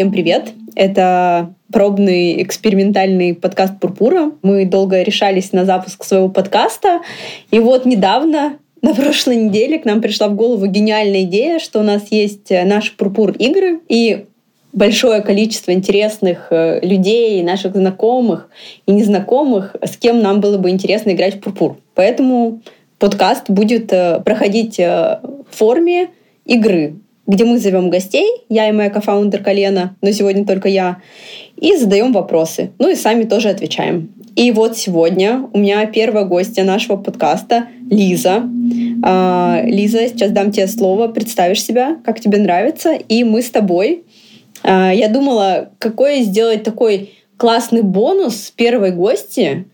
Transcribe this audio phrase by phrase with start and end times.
[0.00, 0.52] всем привет!
[0.76, 4.32] Это пробный экспериментальный подкаст Пурпура.
[4.40, 7.02] Мы долго решались на запуск своего подкаста.
[7.50, 11.82] И вот недавно, на прошлой неделе, к нам пришла в голову гениальная идея, что у
[11.82, 13.80] нас есть наши Пурпур игры.
[13.90, 14.24] И
[14.72, 18.48] большое количество интересных э, людей, наших знакомых
[18.86, 21.76] и незнакомых, с кем нам было бы интересно играть в Пурпур.
[21.94, 22.62] Поэтому
[22.98, 26.08] подкаст будет э, проходить э, в форме
[26.46, 26.94] игры
[27.30, 31.00] где мы зовем гостей, я и моя кофаундер Колена, но сегодня только я,
[31.56, 32.72] и задаем вопросы.
[32.80, 34.12] Ну и сами тоже отвечаем.
[34.34, 38.42] И вот сегодня у меня первая гостья нашего подкаста Лиза.
[39.04, 44.02] А, Лиза, сейчас дам тебе слово, представишь себя, как тебе нравится, и мы с тобой.
[44.64, 49.66] А, я думала, какой сделать такой классный бонус первой гости,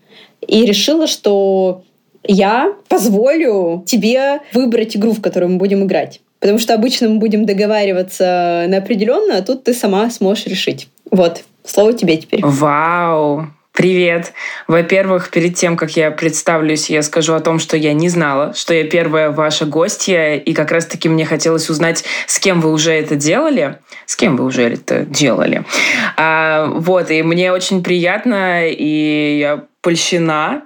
[0.47, 1.81] и решила, что
[2.23, 6.21] я позволю тебе выбрать игру, в которую мы будем играть.
[6.39, 10.89] Потому что обычно мы будем договариваться на определенно, а тут ты сама сможешь решить.
[11.09, 12.41] Вот, слово тебе теперь.
[12.43, 13.47] Вау!
[13.77, 14.33] Привет!
[14.67, 18.73] Во-первых, перед тем, как я представлюсь, я скажу о том, что я не знала, что
[18.73, 23.15] я первая ваша гостья, и как раз-таки мне хотелось узнать, с кем вы уже это
[23.15, 25.63] делали, с кем вы уже это делали.
[26.15, 30.63] А, вот, и мне очень приятно, и я польщена.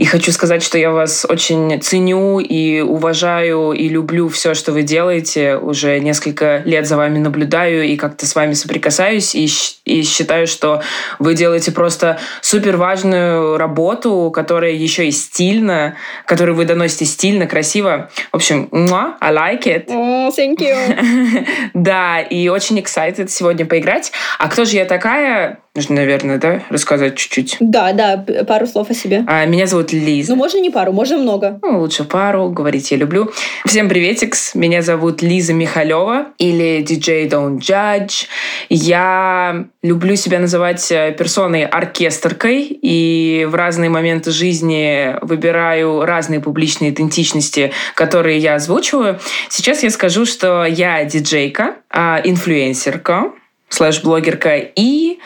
[0.00, 4.82] И хочу сказать, что я вас очень ценю и уважаю и люблю все, что вы
[4.82, 5.56] делаете.
[5.56, 9.34] Уже несколько лет за вами наблюдаю и как-то с вами соприкасаюсь.
[9.34, 9.46] И,
[9.84, 10.80] и считаю, что
[11.18, 18.08] вы делаете просто супер важную работу, которая еще и стильна, которую вы доносите стильно, красиво.
[18.32, 19.84] В общем, I like it.
[19.88, 21.46] Oh, thank you.
[21.74, 24.12] да, и очень excited сегодня поиграть.
[24.38, 25.60] А кто же я такая?
[25.76, 27.58] Нужно, наверное, да, рассказать чуть-чуть.
[27.60, 29.22] Да, да, пару слов о себе.
[29.28, 30.32] А, меня зовут Лиза.
[30.32, 31.58] Ну, можно не пару, можно много.
[31.62, 33.30] Ну, лучше пару, говорить я люблю.
[33.66, 38.26] Всем приветикс, меня зовут Лиза Михалева или DJ Don't Judge.
[38.68, 46.90] Я люблю себя называть э, персоной оркестркой и в разные моменты жизни выбираю разные публичные
[46.90, 49.18] идентичности, которые я озвучиваю.
[49.48, 53.32] Сейчас я скажу, что я диджейка, а, инфлюенсерка,
[53.68, 55.18] слэш-блогерка и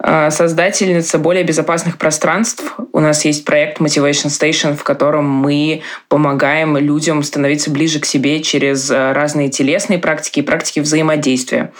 [0.00, 2.76] создательница более безопасных пространств.
[2.92, 8.40] У нас есть проект Motivation Station, в котором мы помогаем людям становиться ближе к себе
[8.40, 11.72] через а, разные телесные практики и практики взаимодействия.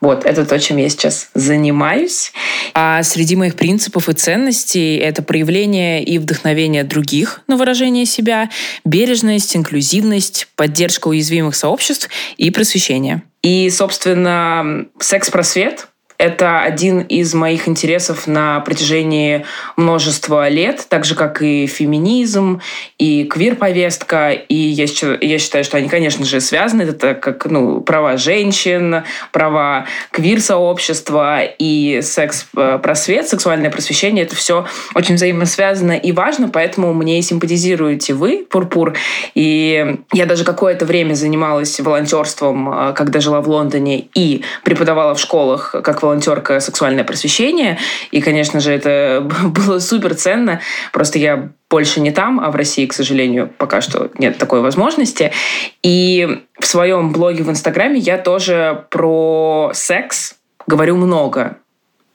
[0.00, 2.32] Вот, это то, чем я сейчас занимаюсь.
[2.72, 8.48] А среди моих принципов и ценностей это проявление и вдохновение других на выражение себя,
[8.86, 13.22] бережность, инклюзивность, поддержка уязвимых сообществ и просвещение.
[13.42, 15.88] И, собственно, секс-просвет—
[16.18, 19.44] это один из моих интересов на протяжении
[19.76, 22.60] множества лет, так же, как и феминизм,
[22.98, 24.30] и квир-повестка.
[24.32, 24.86] И я,
[25.20, 26.82] я считаю, что они, конечно же, связаны.
[26.82, 34.24] Это как ну, права женщин, права квир-сообщества и секс-просвет, сексуальное просвещение.
[34.24, 38.94] Это все очень взаимосвязано и важно, поэтому мне симпатизируете вы, Пурпур.
[39.34, 45.20] И я даже какое-то время занималась волонтерством, э, когда жила в Лондоне, и преподавала в
[45.20, 47.78] школах как волонтерка «Сексуальное просвещение».
[48.10, 50.60] И, конечно же, это было супер ценно.
[50.92, 55.32] Просто я больше не там, а в России, к сожалению, пока что нет такой возможности.
[55.82, 60.36] И в своем блоге в Инстаграме я тоже про секс
[60.66, 61.56] говорю много.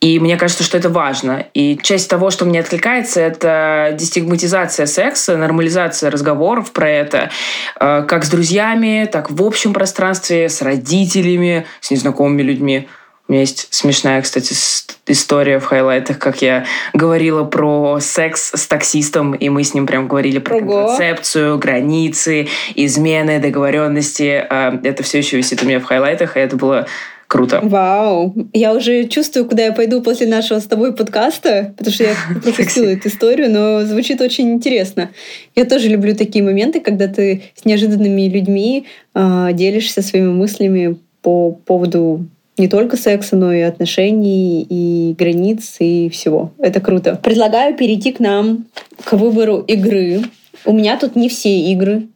[0.02, 1.46] И мне кажется, что это важно.
[1.54, 7.30] И часть того, что мне откликается, это дестигматизация секса, нормализация разговоров про это,
[7.80, 12.88] э, как с друзьями, так в общем пространстве, с родителями, с незнакомыми людьми.
[13.32, 14.54] У меня есть смешная, кстати,
[15.08, 20.10] история в хайлайтах, как я говорила про секс с таксистом, и мы с ним прям
[20.10, 20.66] говорили про Ого.
[20.66, 24.46] контрацепцию, границы, измены, договоренности.
[24.50, 26.88] А, это все еще висит у меня в хайлайтах, и это было
[27.28, 27.62] круто.
[27.64, 28.36] Вау!
[28.52, 32.88] Я уже чувствую, куда я пойду после нашего с тобой подкаста, потому что я пропустила
[32.88, 35.10] эту историю, но звучит очень интересно.
[35.56, 41.52] Я тоже люблю такие моменты, когда ты с неожиданными людьми э, делишься своими мыслями по
[41.52, 42.26] поводу
[42.58, 46.52] не только секса, но и отношений, и границ, и всего.
[46.60, 47.20] Это круто.
[47.22, 48.66] Предлагаю перейти к нам,
[49.04, 50.22] к выбору игры.
[50.66, 52.08] У меня тут не все игры.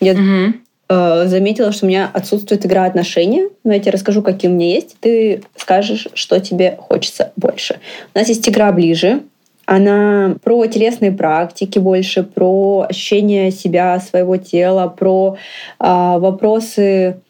[0.00, 0.54] Я угу.
[0.88, 3.48] э, заметила, что у меня отсутствует игра отношения.
[3.64, 4.96] Но я тебе расскажу, какие у меня есть.
[5.00, 7.80] Ты скажешь, что тебе хочется больше.
[8.14, 9.22] У нас есть игра ближе.
[9.66, 15.36] Она про телесные практики больше, про ощущение себя, своего тела, про
[15.78, 15.84] э,
[16.18, 17.20] вопросы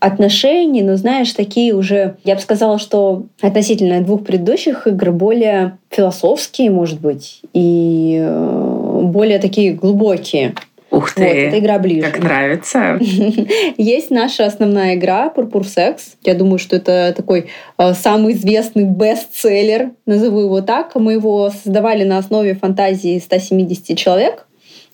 [0.00, 6.70] отношений, но знаешь, такие уже, я бы сказала, что относительно двух предыдущих игр более философские,
[6.70, 10.54] может быть, и э, более такие глубокие.
[10.90, 11.22] Ух ты!
[11.22, 12.10] Вот, эта игра ближе.
[12.10, 12.98] Как нравится.
[13.76, 16.14] Есть наша основная игра «Пурпур Секс».
[16.24, 17.46] Я думаю, что это такой
[17.78, 20.96] э, самый известный бестселлер, назову его так.
[20.96, 24.46] Мы его создавали на основе фантазии 170 человек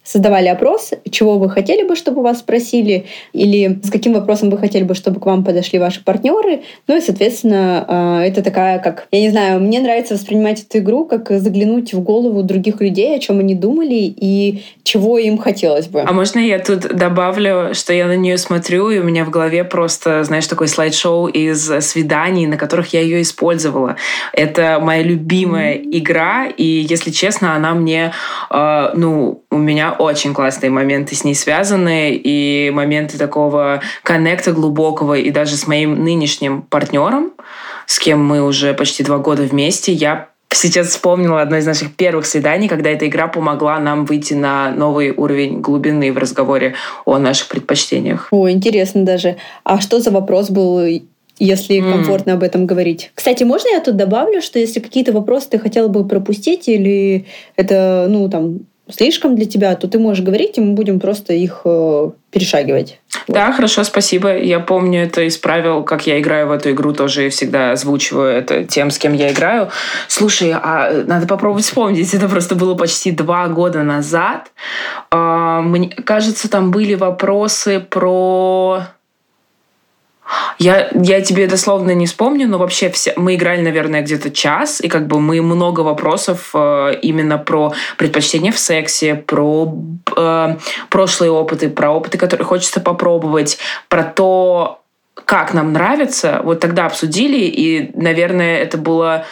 [0.07, 4.85] создавали опрос, чего вы хотели бы, чтобы вас спросили, или с каким вопросом вы хотели
[4.85, 6.63] бы, чтобы к вам подошли ваши партнеры.
[6.87, 11.05] Ну и, соответственно, а, это такая, как, я не знаю, мне нравится воспринимать эту игру,
[11.05, 16.03] как заглянуть в голову других людей, о чем они думали и чего им хотелось бы.
[16.03, 19.65] А можно я тут добавлю, что я на нее смотрю, и у меня в голове
[19.65, 23.97] просто, знаешь, такой слайд-шоу из свиданий, на которых я ее использовала.
[24.33, 25.91] Это моя любимая mm-hmm.
[25.91, 28.13] игра, и, если честно, она мне,
[28.51, 35.15] э, ну, у меня очень классные моменты с ней связаны, и моменты такого коннекта глубокого,
[35.15, 37.33] и даже с моим нынешним партнером,
[37.87, 42.27] с кем мы уже почти два года вместе, я сейчас вспомнила одно из наших первых
[42.27, 47.49] свиданий, когда эта игра помогла нам выйти на новый уровень глубины в разговоре о наших
[47.49, 48.29] предпочтениях.
[48.31, 49.37] О, интересно даже.
[49.65, 50.81] А что за вопрос был
[51.39, 51.93] если mm.
[51.93, 53.11] комфортно об этом говорить.
[53.15, 57.27] Кстати, можно я тут добавлю, что если какие-то вопросы ты хотела бы пропустить или
[57.57, 58.61] это, ну, там,
[58.91, 63.01] слишком для тебя, то ты можешь говорить, и мы будем просто их э, перешагивать.
[63.29, 63.57] Да, вот.
[63.57, 64.37] хорошо, спасибо.
[64.37, 68.65] Я помню это из правил, как я играю в эту игру, тоже всегда озвучиваю это
[68.65, 69.71] тем, с кем я играю.
[70.07, 72.13] Слушай, а надо попробовать вспомнить.
[72.15, 74.53] Это просто было почти два года назад.
[75.11, 78.83] Э, мне кажется, там были вопросы про
[80.59, 84.89] я, я тебе дословно не вспомню, но вообще все, мы играли, наверное, где-то час, и
[84.89, 89.73] как бы мы много вопросов э, именно про предпочтения в сексе, про
[90.17, 90.57] э,
[90.89, 93.59] прошлые опыты, про опыты, которые хочется попробовать,
[93.89, 94.81] про то,
[95.25, 99.27] как нам нравится, вот тогда обсудили, и, наверное, это было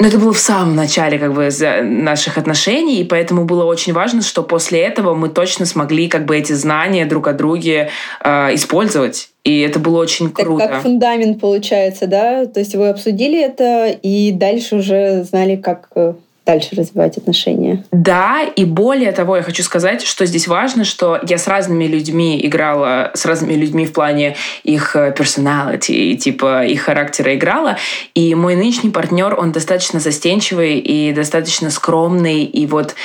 [0.00, 1.50] но это было в самом начале как бы
[1.82, 6.38] наших отношений, и поэтому было очень важно, что после этого мы точно смогли как бы
[6.38, 7.90] эти знания друг о друге
[8.24, 9.28] э, использовать.
[9.44, 10.64] И это было очень круто.
[10.64, 12.46] Так, как фундамент получается, да?
[12.46, 16.14] То есть вы обсудили это и дальше уже знали, как э,
[16.50, 17.84] дальше развивать отношения.
[17.92, 22.44] Да, и более того, я хочу сказать, что здесь важно, что я с разными людьми
[22.44, 27.76] играла, с разными людьми в плане их э, personality, типа их характера играла,
[28.14, 32.96] и мой нынешний партнер, он достаточно застенчивый и достаточно скромный, и вот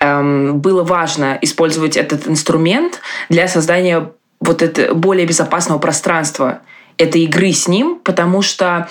[0.00, 6.60] эм, было важно использовать этот инструмент для создания вот это более безопасного пространства
[6.96, 8.88] этой игры с ним, потому что,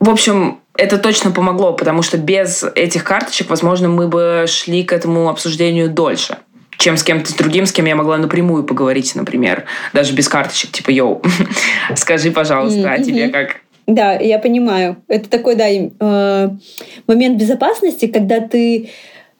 [0.00, 4.92] в общем, это точно помогло, потому что без этих карточек, возможно, мы бы шли к
[4.92, 6.38] этому обсуждению дольше
[6.80, 10.90] чем с кем-то другим, с кем я могла напрямую поговорить, например, даже без карточек, типа,
[10.90, 11.22] йоу,
[11.94, 13.56] скажи, пожалуйста, а тебе как?
[13.86, 14.96] Да, я понимаю.
[15.06, 16.50] Это такой, да, э,
[17.06, 18.88] момент безопасности, когда ты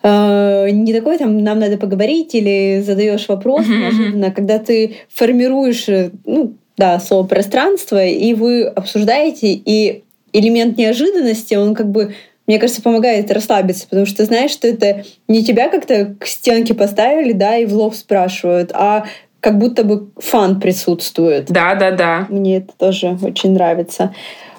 [0.02, 6.10] э, не такой там нам надо поговорить или задаешь вопрос неожиданно, когда ты формируешь, э,
[6.26, 12.14] ну, да, слово пространство, и вы обсуждаете, и элемент неожиданности, он как бы,
[12.46, 16.74] мне кажется, помогает расслабиться, потому что ты знаешь, что это не тебя как-то к стенке
[16.74, 19.04] поставили, да, и в лоб спрашивают, а
[19.40, 21.46] как будто бы фан присутствует.
[21.46, 22.26] Да, да, да.
[22.28, 24.14] Мне это тоже очень нравится.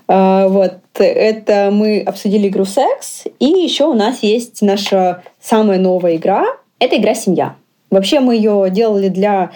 [0.07, 6.17] А, вот, это мы обсудили игру «Секс», и еще у нас есть наша самая новая
[6.17, 6.45] игра.
[6.79, 7.55] Это игра «Семья».
[7.89, 9.51] Вообще мы ее делали для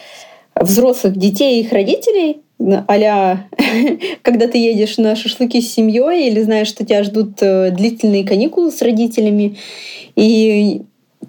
[0.56, 3.38] взрослых детей и их родителей, а
[4.22, 8.72] когда ты едешь на шашлыки с семьей или знаешь, что тебя ждут э, длительные каникулы
[8.72, 9.58] с родителями,
[10.16, 10.84] и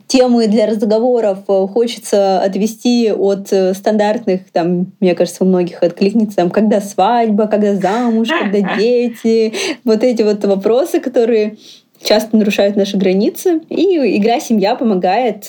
[0.07, 6.37] темы для разговоров э, хочется отвести от э, стандартных, там, мне кажется, у многих откликнется,
[6.37, 9.53] там, когда свадьба, когда замуж, когда дети,
[9.85, 11.57] вот эти вот вопросы, которые
[12.03, 13.63] часто нарушают наши границы.
[13.69, 15.47] И игра «Семья» помогает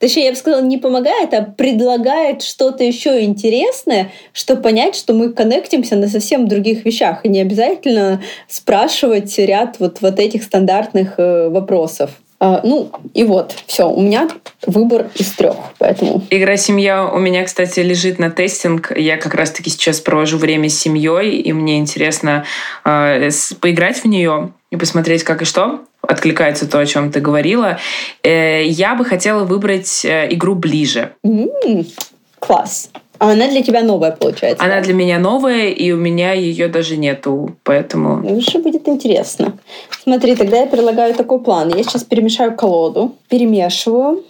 [0.00, 5.30] Точнее, я бы сказала, не помогает, а предлагает что-то еще интересное, чтобы понять, что мы
[5.30, 7.24] коннектимся на совсем других вещах.
[7.24, 12.12] И не обязательно спрашивать ряд вот, вот этих стандартных э, вопросов.
[12.42, 14.26] А, ну, и вот, все, у меня
[14.66, 16.22] выбор из трех, поэтому...
[16.30, 18.96] Игра «Семья» у меня, кстати, лежит на тестинг.
[18.96, 22.46] Я как раз-таки сейчас провожу время с семьей, и мне интересно
[22.86, 23.28] э,
[23.60, 27.78] поиграть в нее и посмотреть, как и что откликается то, о чем ты говорила.
[28.22, 31.12] Э, я бы хотела выбрать э, игру ближе.
[31.22, 31.86] Mm,
[32.38, 32.90] класс.
[33.20, 34.64] А она для тебя новая, получается?
[34.64, 34.80] Она да?
[34.80, 38.26] для меня новая, и у меня ее даже нету, поэтому...
[38.26, 39.58] Лучше будет интересно.
[40.02, 41.68] Смотри, тогда я предлагаю такой план.
[41.68, 44.24] Я сейчас перемешаю колоду, перемешиваю.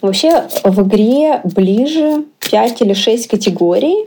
[0.00, 4.06] Вообще в игре ближе 5 или 6 категорий.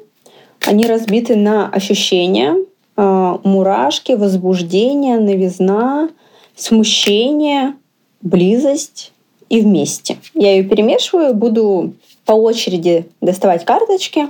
[0.66, 2.56] Они разбиты на ощущения,
[2.96, 6.08] а, мурашки, возбуждение, новизна,
[6.56, 7.74] смущение,
[8.22, 9.12] близость
[9.50, 10.20] и вместе.
[10.34, 14.28] Я ее перемешиваю, буду по очереди доставать карточки.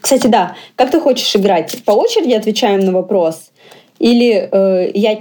[0.00, 1.76] Кстати, да, как ты хочешь играть?
[1.84, 3.50] По очереди отвечаем на вопрос?
[3.98, 5.20] Или э, я,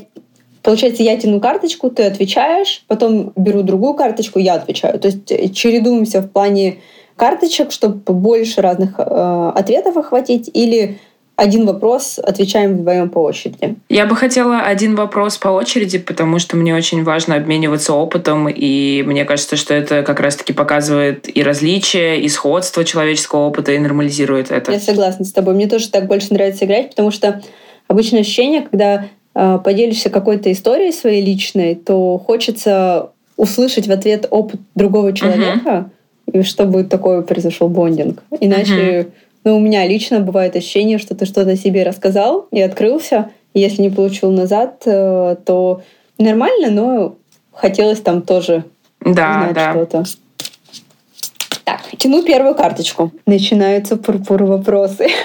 [0.64, 5.00] получается, я тяну карточку, ты отвечаешь, потом беру другую карточку, я отвечаю.
[5.00, 6.78] То есть э, чередуемся в плане
[7.18, 11.00] карточек, чтобы больше разных э, ответов охватить, или
[11.40, 13.76] один вопрос отвечаем вдвоем по очереди.
[13.88, 19.04] Я бы хотела один вопрос по очереди, потому что мне очень важно обмениваться опытом, и
[19.04, 24.52] мне кажется, что это как раз-таки показывает и различия, и сходство человеческого опыта, и нормализирует
[24.52, 24.74] это.
[24.74, 25.54] Я согласна с тобой.
[25.54, 27.42] Мне тоже так больше нравится играть, потому что
[27.88, 34.60] обычное ощущение, когда э, поделишься какой-то историей своей личной, то хочется услышать в ответ опыт
[34.76, 35.90] другого человека,
[36.28, 36.42] uh-huh.
[36.42, 38.24] и чтобы такой произошел бондинг.
[38.42, 39.12] Иначе uh-huh
[39.44, 43.32] но у меня лично бывает ощущение, что ты что-то себе рассказал и открылся.
[43.54, 45.82] И если не получил назад, э, то
[46.18, 47.16] нормально, но
[47.52, 48.66] хотелось там тоже
[49.02, 49.72] да, знать да.
[49.72, 50.04] что-то.
[51.70, 53.12] Так, тяну первую карточку.
[53.28, 55.08] Начинаются пурпур вопросы.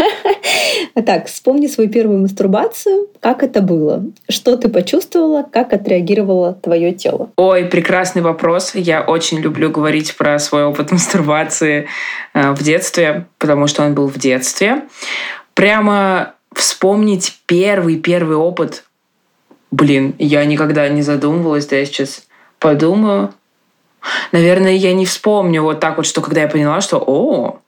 [1.07, 3.09] Так, вспомни свою первую мастурбацию.
[3.21, 4.05] Как это было?
[4.29, 5.43] Что ты почувствовала?
[5.43, 7.31] Как отреагировало твое тело?
[7.37, 8.75] Ой, прекрасный вопрос.
[8.75, 11.89] Я очень люблю говорить про свой опыт мастурбации
[12.33, 14.83] э, в детстве, потому что он был в детстве.
[15.55, 18.85] Прямо вспомнить первый-первый опыт.
[19.71, 22.27] Блин, я никогда не задумывалась, да я сейчас
[22.61, 23.33] подумаю.
[24.33, 27.59] Наверное, я не вспомню вот так вот, что когда я поняла, что «О,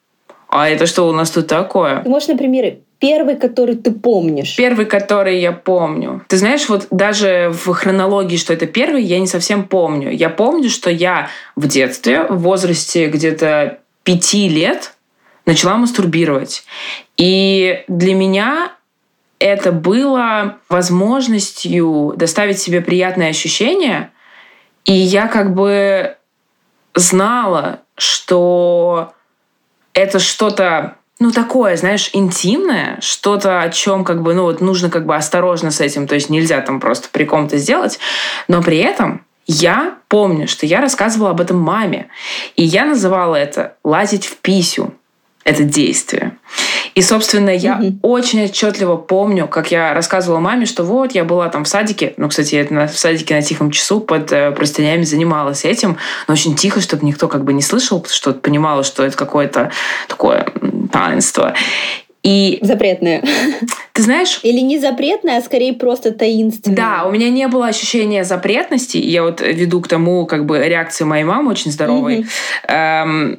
[0.48, 4.56] а это что у нас тут такое?» Ты можешь, например, первый, который ты помнишь?
[4.56, 6.24] Первый, который я помню.
[6.28, 10.10] Ты знаешь, вот даже в хронологии, что это первый, я не совсем помню.
[10.10, 14.94] Я помню, что я в детстве, в возрасте где-то пяти лет,
[15.46, 16.64] начала мастурбировать.
[17.16, 18.72] И для меня
[19.38, 24.10] это было возможностью доставить себе приятное ощущение.
[24.84, 26.16] И я как бы
[26.96, 29.12] знала, что
[29.92, 35.06] это что-то ну, такое, знаешь, интимное, что-то, о чем как бы, ну, вот нужно как
[35.06, 37.98] бы осторожно с этим, то есть нельзя там просто при ком-то сделать,
[38.48, 42.08] но при этом я помню, что я рассказывала об этом маме,
[42.56, 44.92] и я называла это «лазить в писю»,
[45.44, 46.36] это действие.
[46.96, 47.98] И, собственно, я mm-hmm.
[48.00, 52.30] очень отчетливо помню, как я рассказывала маме, что вот я была там в садике, ну,
[52.30, 56.80] кстати, я в садике на тихом часу под э, простынями занималась этим, но очень тихо,
[56.80, 59.72] чтобы никто как бы не слышал, потому что понимала, что это какое-то
[60.08, 60.46] такое
[60.90, 61.52] таинство.
[62.22, 62.58] И...
[62.62, 63.22] Запретное.
[63.92, 64.40] Ты знаешь...
[64.42, 66.76] Или не запретное, а скорее просто таинственное.
[66.76, 68.96] Да, у меня не было ощущения запретности.
[68.96, 72.20] Я вот веду к тому, как бы, реакции моей мамы очень здоровой.
[72.68, 72.72] Mm-hmm.
[72.72, 73.38] Эм,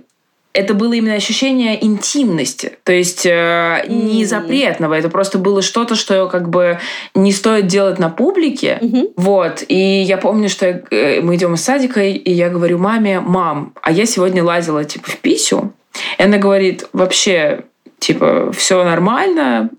[0.57, 6.27] это было именно ощущение интимности, то есть э, не запретного, это просто было что-то, что
[6.27, 6.79] как бы
[7.13, 9.13] не стоит делать на публике, mm-hmm.
[9.17, 9.63] вот.
[9.67, 13.91] И я помню, что э, мы идем из садика, и я говорю маме, мам, а
[13.91, 15.73] я сегодня лазила типа в писю,
[16.17, 17.65] и она говорит, вообще
[17.99, 19.69] типа все нормально,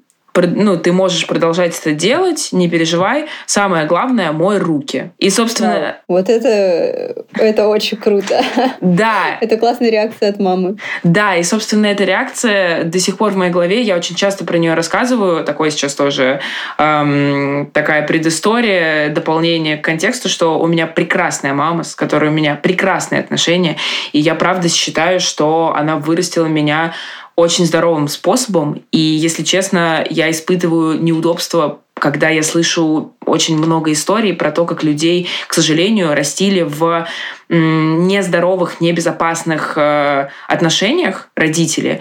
[0.46, 3.26] ну, ты можешь продолжать это делать, не переживай.
[3.46, 5.10] Самое главное, мой руки.
[5.18, 5.74] И, собственно...
[5.74, 6.00] Да.
[6.08, 8.42] Вот это, это очень круто.
[8.80, 9.38] Да.
[9.40, 10.76] Это классная реакция от мамы.
[11.02, 14.58] Да, и, собственно, эта реакция до сих пор в моей голове, я очень часто про
[14.58, 15.44] нее рассказываю.
[15.44, 16.40] Такое сейчас тоже
[16.78, 22.56] эм, такая предыстория, дополнение к контексту, что у меня прекрасная мама, с которой у меня
[22.56, 23.76] прекрасные отношения.
[24.12, 26.94] И я правда считаю, что она вырастила меня
[27.38, 28.82] очень здоровым способом.
[28.90, 34.84] И, если честно, я испытываю неудобство когда я слышу очень много историй про то, как
[34.84, 37.08] людей, к сожалению, растили в
[37.48, 42.00] нездоровых, небезопасных э, отношениях родители.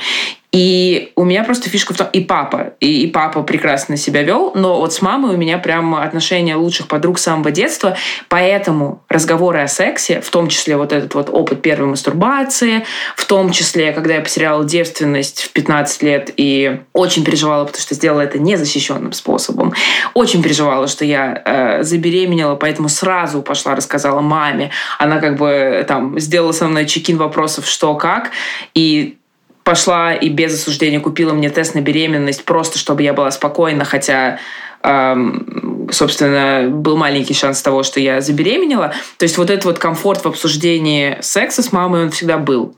[0.54, 4.54] И у меня просто фишка в том, и папа, и, и папа прекрасно себя вел,
[4.56, 7.98] но вот с мамой у меня прям отношения лучших подруг с самого детства,
[8.30, 12.86] поэтому разговоры о сексе, в том числе вот этот вот опыт первой мастурбации,
[13.18, 17.94] в том числе, когда я потеряла девственность в 15 лет и очень переживала, потому что
[17.94, 19.74] сделала это незащищенным способом,
[20.14, 26.18] очень переживала, что я э, забеременела, поэтому сразу пошла, рассказала маме, она как бы там
[26.22, 28.32] сделала со мной чекин вопросов, что как,
[28.74, 29.17] и
[29.68, 34.40] пошла и без осуждения купила мне тест на беременность, просто чтобы я была спокойна, хотя
[34.82, 38.94] эм, собственно, был маленький шанс того, что я забеременела.
[39.18, 42.78] То есть вот этот вот комфорт в обсуждении секса с мамой, он всегда был.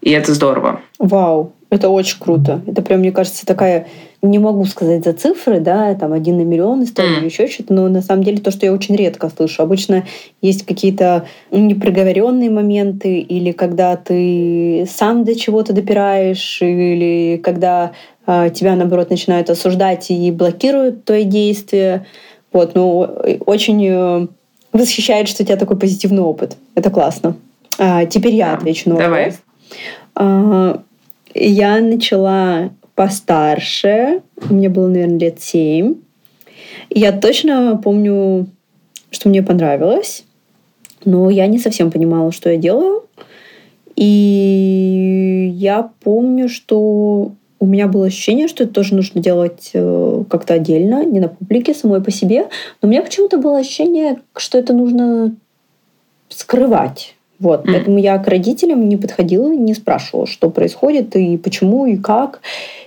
[0.00, 0.80] И это здорово.
[0.98, 2.62] Вау, это очень круто.
[2.66, 3.86] Это прям, мне кажется, такая
[4.22, 7.88] не могу сказать за цифры, да, там один на миллион историй или еще что-то, но
[7.88, 9.62] на самом деле то, что я очень редко слышу.
[9.62, 10.04] Обычно
[10.40, 17.92] есть какие-то непроговоренные моменты, или когда ты сам до чего-то допираешь, или когда
[18.26, 22.06] э, тебя, наоборот, начинают осуждать и блокируют твои действия.
[22.52, 23.00] Вот, ну,
[23.44, 24.26] очень э,
[24.72, 26.56] восхищает, что у тебя такой позитивный опыт.
[26.74, 27.36] Это классно.
[27.78, 29.34] А, теперь я отвечу на Давай.
[30.14, 30.80] А,
[31.34, 34.22] я начала постарше.
[34.50, 35.96] Мне было, наверное, лет семь.
[36.90, 38.46] Я точно помню,
[39.10, 40.24] что мне понравилось,
[41.04, 43.04] но я не совсем понимала, что я делаю.
[43.94, 50.54] И я помню, что у меня было ощущение, что это тоже нужно делать э, как-то
[50.54, 52.48] отдельно, не на публике, самой по себе.
[52.82, 55.34] Но у меня почему-то было ощущение, что это нужно
[56.28, 57.15] скрывать.
[57.38, 57.72] Вот, mm.
[57.72, 62.40] поэтому я к родителям не подходила, не спрашивала, что происходит и почему и как.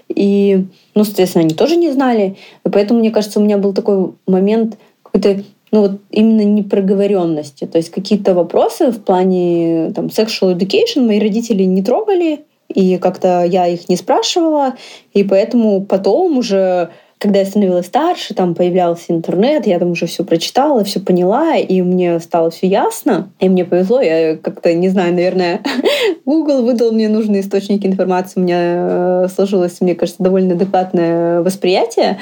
[0.07, 0.65] И,
[0.95, 2.37] ну, соответственно, они тоже не знали.
[2.65, 7.65] И поэтому, мне кажется, у меня был такой момент какой-то ну вот именно непроговоренности.
[7.65, 13.43] То есть какие-то вопросы в плане там sexual education мои родители не трогали, и как-то
[13.43, 14.75] я их не спрашивала,
[15.13, 20.23] и поэтому потом уже когда я становилась старше, там появлялся интернет, я там уже все
[20.23, 23.29] прочитала, все поняла, и мне стало все ясно.
[23.41, 25.61] И мне повезло, я как-то, не знаю, наверное,
[26.25, 32.19] Google выдал мне нужные источники информации, у меня э, сложилось, мне кажется, довольно адекватное восприятие.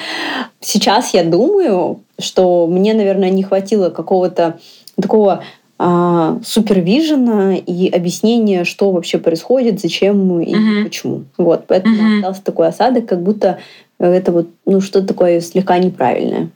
[0.61, 4.57] Сейчас я думаю, что мне, наверное, не хватило какого-то
[4.99, 5.43] такого
[5.79, 10.83] а, супервижена и объяснение, что вообще происходит, зачем и uh-huh.
[10.85, 11.25] почему.
[11.37, 12.17] Вот, поэтому uh-huh.
[12.17, 13.59] остался такой осадок, как будто
[14.05, 16.49] это вот ну что-то такое слегка неправильное.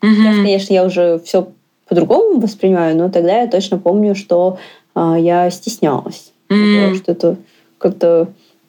[0.00, 0.14] Uh-huh.
[0.14, 1.48] Сейчас, конечно, я уже все
[1.88, 4.58] по-другому воспринимаю, но тогда я точно помню, что
[4.94, 6.96] а, я стеснялась, uh-huh.
[6.96, 7.36] что это
[7.78, 8.28] как-то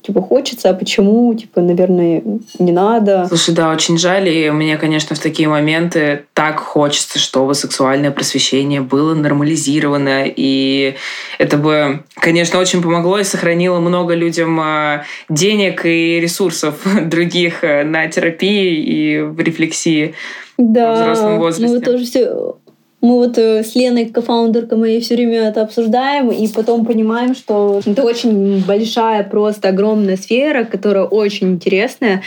[0.09, 2.23] типа хочется, а почему, типа, наверное,
[2.57, 3.25] не надо.
[3.27, 8.81] Слушай, да, очень жаль, и мне, конечно, в такие моменты так хочется, чтобы сексуальное просвещение
[8.81, 10.95] было нормализировано, и
[11.37, 17.83] это бы, конечно, очень помогло и сохранило много людям а, денег и ресурсов других э,
[17.83, 20.15] на терапии и в рефлексии
[20.57, 21.75] да, в взрослом возрасте.
[21.75, 22.57] Ну, тоже все
[23.01, 27.81] мы вот э, с Леной, кофаундеркой моей, все время это обсуждаем, и потом понимаем, что
[27.85, 32.23] это очень большая, просто огромная сфера, которая очень интересная.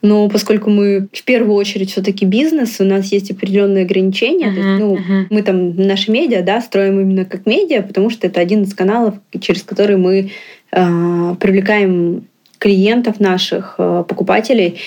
[0.00, 4.46] Но поскольку мы в первую очередь все-таки бизнес, у нас есть определенные ограничения.
[4.46, 5.26] Uh-huh, есть, ну, uh-huh.
[5.28, 9.14] Мы там наши медиа, да, строим именно как медиа, потому что это один из каналов,
[9.40, 10.30] через который мы
[10.72, 12.24] э, привлекаем
[12.58, 14.78] клиентов наших, э, покупателей.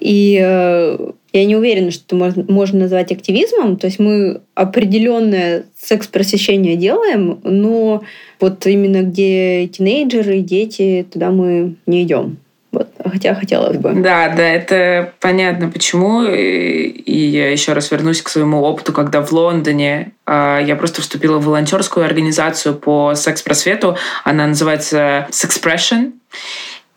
[0.00, 3.76] И э, я не уверена, что это можно, можно назвать активизмом.
[3.76, 8.02] То есть мы определенное секс-просвещение делаем, но
[8.40, 12.38] вот именно где тинейджеры, дети, туда мы не идем.
[12.70, 13.92] Вот, хотя хотелось бы.
[13.94, 16.24] Да, да, это понятно почему.
[16.24, 21.38] И я еще раз вернусь к своему опыту, когда в Лондоне а, я просто вступила
[21.38, 23.96] в волонтерскую организацию по секс-просвету.
[24.24, 26.12] Она называется Sexpression.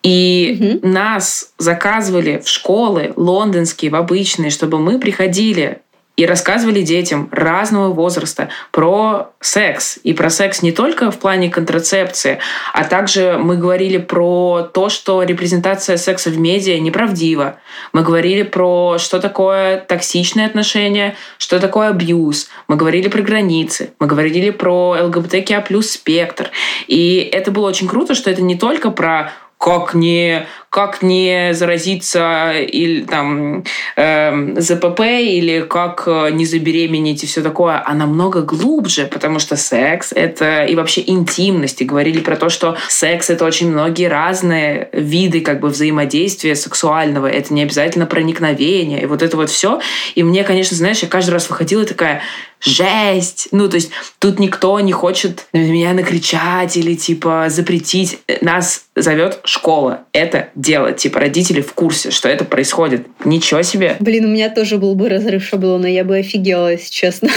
[0.04, 0.88] И угу.
[0.88, 5.82] нас заказывали в школы лондонские, в обычные, чтобы мы приходили
[6.18, 9.98] и рассказывали детям разного возраста про секс.
[10.04, 12.40] И про секс не только в плане контрацепции,
[12.74, 17.58] а также мы говорили про то, что репрезентация секса в медиа неправдива.
[17.94, 22.50] Мы говорили про, что такое токсичные отношения, что такое абьюз.
[22.68, 23.94] Мы говорили про границы.
[24.00, 26.52] Мы говорили про ЛГБТК плюс спектр.
[26.88, 29.32] И это было очень круто, что это не только про
[29.62, 33.64] как не, как не заразиться или там
[33.96, 39.56] э, ЗПП или как э, не забеременеть и все такое, а намного глубже, потому что
[39.56, 41.80] секс— это и вообще интимность.
[41.80, 47.28] И говорили про то, что секс— это очень многие разные виды как бы взаимодействия сексуального.
[47.28, 49.04] Это не обязательно проникновение.
[49.04, 49.80] И вот это вот все.
[50.16, 52.24] И мне, конечно, знаешь, я каждый раз выходила такая,
[52.62, 53.50] жесть.
[53.52, 58.20] Ну, то есть тут никто не хочет на меня накричать или типа запретить.
[58.42, 60.98] Нас зовет школа это делать.
[60.98, 63.08] Типа родители в курсе, что это происходит.
[63.26, 63.98] Ничего себе.
[64.00, 67.30] Блин, у меня тоже был бы разрыв шаблона, я бы офигела, если честно.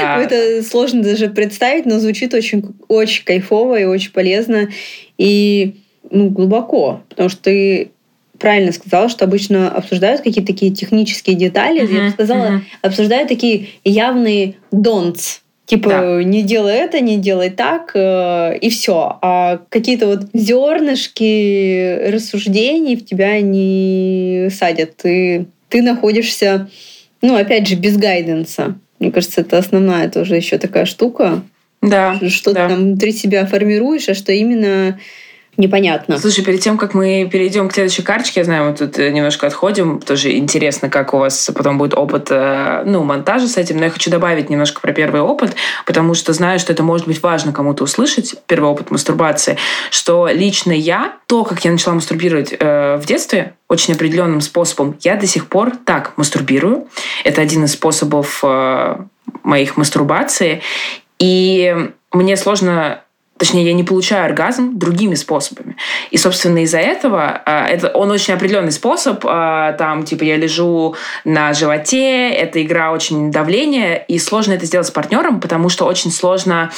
[0.00, 0.22] Да.
[0.22, 4.68] это сложно даже представить, но звучит очень, очень кайфово и очень полезно.
[5.16, 5.76] И
[6.10, 7.90] ну, глубоко, потому что ты
[8.40, 11.82] правильно сказала, что обычно обсуждают какие-то такие технические детали.
[11.82, 12.60] Uh-huh, я бы сказала, uh-huh.
[12.82, 15.40] обсуждают такие явные don'ts.
[15.66, 16.24] Типа, да.
[16.24, 19.18] не делай это, не делай так, э, и все.
[19.22, 24.96] А какие-то вот зернышки рассуждений в тебя не садят.
[24.96, 26.68] Ты, ты находишься,
[27.22, 28.78] ну, опять же, без гайденса.
[28.98, 31.44] Мне кажется, это основная тоже еще такая штука.
[31.82, 32.18] Да.
[32.28, 32.64] Что да.
[32.66, 34.98] ты там внутри себя формируешь, а что именно
[35.56, 36.18] непонятно.
[36.18, 39.46] Слушай, перед тем, как мы перейдем к следующей карточке, я знаю, мы тут э, немножко
[39.46, 43.84] отходим, тоже интересно, как у вас потом будет опыт э, ну, монтажа с этим, но
[43.84, 45.54] я хочу добавить немножко про первый опыт,
[45.86, 49.56] потому что знаю, что это может быть важно кому-то услышать, первый опыт мастурбации,
[49.90, 55.16] что лично я, то, как я начала мастурбировать э, в детстве, очень определенным способом, я
[55.16, 56.88] до сих пор так мастурбирую.
[57.24, 58.42] Это один из способов
[59.44, 60.60] моих мастурбации.
[61.20, 63.02] И мне сложно
[63.40, 65.74] точнее, я не получаю оргазм другими способами.
[66.10, 69.24] И, собственно, из-за этого э, это, он очень определенный способ.
[69.24, 74.88] Э, там, типа, я лежу на животе, эта игра очень давление, и сложно это сделать
[74.88, 76.70] с партнером, потому что очень сложно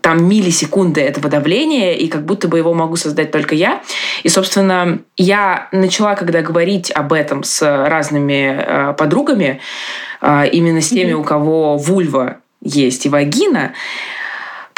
[0.00, 3.80] там миллисекунды этого давления, и как будто бы его могу создать только я.
[4.24, 9.60] И, собственно, я начала, когда говорить об этом с разными э, подругами,
[10.20, 11.20] э, именно с теми, mm-hmm.
[11.20, 13.74] у кого вульва есть и вагина,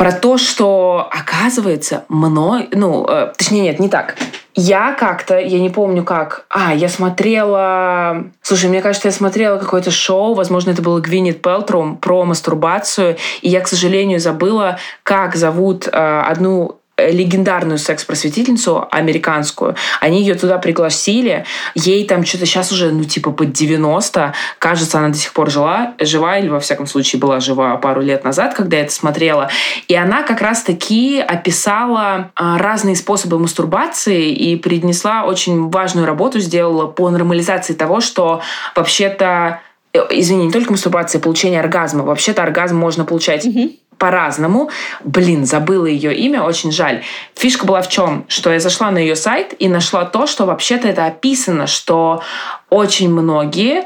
[0.02, 4.16] про то, что оказывается мной, ну, э, точнее нет, не так.
[4.56, 9.92] Я как-то, я не помню как, а, я смотрела, слушай, мне кажется, я смотрела какое-то
[9.92, 15.86] шоу, возможно, это было Гвинет Пелтрум про мастурбацию, и я, к сожалению, забыла, как зовут
[15.86, 19.76] э, одну легендарную секс-просветительницу американскую.
[20.00, 21.44] Они ее туда пригласили.
[21.74, 24.34] Ей там что-то сейчас уже, ну, типа под 90.
[24.58, 28.24] Кажется, она до сих пор жила, жива, или во всяком случае была жива пару лет
[28.24, 29.48] назад, когда я это смотрела.
[29.88, 36.86] И она как раз-таки описала а, разные способы мастурбации и принесла очень важную работу, сделала
[36.86, 38.42] по нормализации того, что
[38.76, 39.60] вообще-то
[39.92, 42.04] э, извини, не только мастурбация, а получение оргазма.
[42.04, 44.68] Вообще-то оргазм можно получать mm-hmm по-разному.
[45.04, 47.04] Блин, забыла ее имя, очень жаль.
[47.36, 48.24] Фишка была в чем?
[48.26, 52.20] Что я зашла на ее сайт и нашла то, что вообще-то это описано, что
[52.68, 53.84] очень многие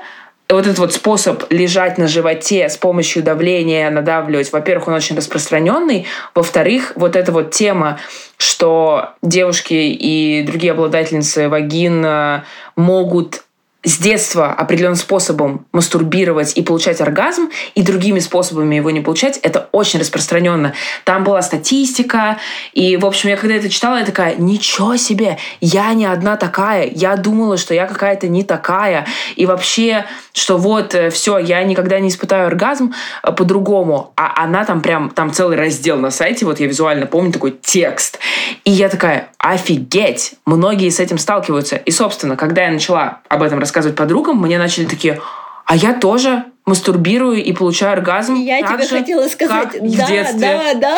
[0.49, 6.07] вот этот вот способ лежать на животе с помощью давления, надавливать, во-первых, он очень распространенный,
[6.35, 7.99] во-вторых, вот эта вот тема,
[8.39, 12.43] что девушки и другие обладательницы вагин
[12.75, 13.43] могут
[13.87, 19.68] с детства определенным способом мастурбировать и получать оргазм, и другими способами его не получать, это
[19.70, 20.75] очень распространенно.
[21.05, 22.38] Там была статистика,
[22.72, 26.90] и, в общем, я когда это читала, я такая, ничего себе, я не одна такая,
[26.92, 32.01] я думала, что я какая-то не такая, и вообще, что вот, э, все, я никогда
[32.01, 36.59] не испытаю оргазм э, по-другому, а она там прям, там целый раздел на сайте, вот
[36.59, 38.18] я визуально помню такой текст,
[38.64, 43.61] и я такая, офигеть, многие с этим сталкиваются, и, собственно, когда я начала об этом
[43.61, 45.21] рассказывать, рассказывать подругам, мне начали такие,
[45.67, 48.35] а я тоже мастурбирую и получаю оргазм.
[48.43, 50.41] Я так тебе же, хотела сказать, как да, в детстве.
[50.41, 50.97] да, да.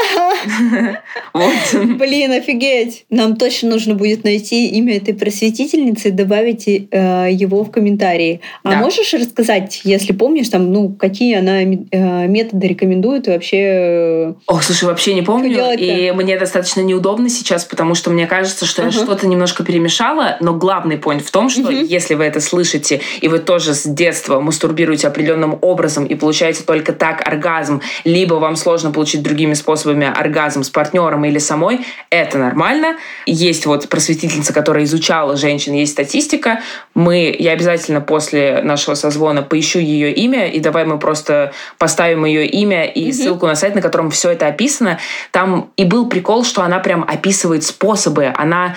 [1.35, 1.53] Вот.
[1.99, 3.05] Блин, офигеть.
[3.11, 8.41] Нам точно нужно будет найти имя этой просветительницы и добавить э, его в комментарии.
[8.65, 8.77] А Да.
[8.79, 13.57] можешь рассказать, если помнишь, там, ну, какие она э, методы рекомендует и вообще...
[13.59, 15.75] э, О, слушай, вообще не помню.
[15.79, 18.97] И мне достаточно неудобно сейчас, потому что мне кажется, что я Ага.
[19.05, 20.39] что-то немножко перемешала.
[20.41, 21.85] Но главный point в том, что Мгм.
[21.85, 26.93] если вы это слышите, и вы тоже с детства мастурбируете определенным образом и получаете только
[26.93, 32.97] так оргазм, либо вам сложно получить другими способами оргазм с партнером или самой, это нормально.
[33.27, 36.61] Есть вот просветительница, которая изучала женщин, есть статистика.
[36.95, 42.47] Мы, я обязательно после нашего созвона поищу ее имя, и давай мы просто поставим ее
[42.47, 43.13] имя и Мгм.
[43.13, 44.99] ссылку на сайт, на котором все это описано.
[45.31, 48.33] Там и был прикол, что она прям описывает способы.
[48.37, 48.77] Она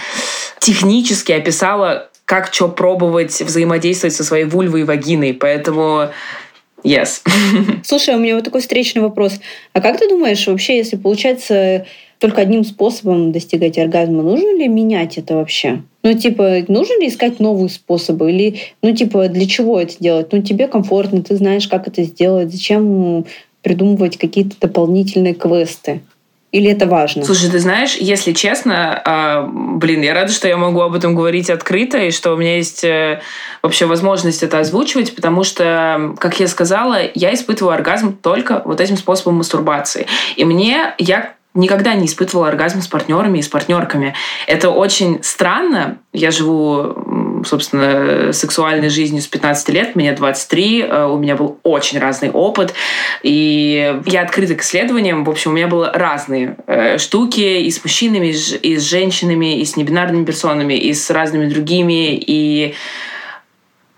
[0.60, 5.34] технически описала, как что пробовать взаимодействовать со своей вульвой и вагиной.
[5.34, 6.10] Поэтому
[6.84, 7.22] yes.
[7.84, 9.40] Слушай, у меня вот такой встречный вопрос.
[9.74, 11.86] А как ты думаешь, вообще, если получается
[12.20, 15.82] только одним способом достигать оргазма, нужно ли менять это вообще?
[16.04, 18.32] Ну, типа, нужно ли искать новые способы?
[18.32, 20.28] Или, ну, типа, для чего это делать?
[20.32, 22.52] Ну, тебе комфортно, ты знаешь, как это сделать.
[22.52, 23.26] Зачем
[23.64, 26.02] придумывать какие-то дополнительные квесты?
[26.52, 27.24] Или это важно?
[27.24, 31.50] Слушай, ты знаешь, если честно, а, блин, я рада, что я могу об этом говорить
[31.50, 33.22] открыто, и что у меня есть э,
[33.62, 38.98] вообще возможность это озвучивать, потому что, как я сказала, я испытываю оргазм только вот этим
[38.98, 40.08] способом мастурбации.
[40.36, 44.14] И мне, я никогда не испытывала оргазм с партнерами и с партнерками.
[44.48, 45.98] Это очень странно.
[46.14, 52.00] Я живу, собственно, сексуальной жизнью с 15 лет, мне 23, э, у меня был очень
[52.00, 52.74] разный опыт,
[53.22, 55.24] и я открыта к исследованиям.
[55.26, 59.66] В общем, у меня были разные э, штуки и с мужчинами, и с женщинами, и
[59.66, 62.76] с небинарными персонами, и с разными другими, и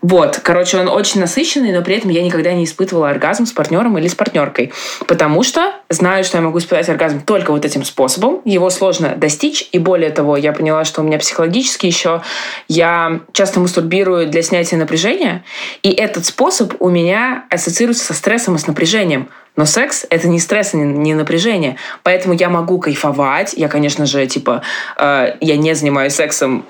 [0.04, 3.96] вот, короче, он очень насыщенный, но при этом я никогда не испытывала оргазм с партнером
[3.96, 4.70] или с партнеркой,
[5.06, 8.42] потому что знаю, что я могу испытать оргазм только вот этим способом.
[8.44, 12.20] Его сложно достичь, и более того, я поняла, что у меня психологически еще
[12.68, 15.42] я часто мастурбирую для снятия напряжения,
[15.82, 19.30] и этот способ у меня ассоциируется со стрессом и с напряжением.
[19.56, 21.76] Но секс— это не стресс, не, напряжение.
[22.02, 23.54] Поэтому я могу кайфовать.
[23.54, 24.62] Я, конечно же, типа,
[24.98, 26.66] э, я не занимаюсь сексом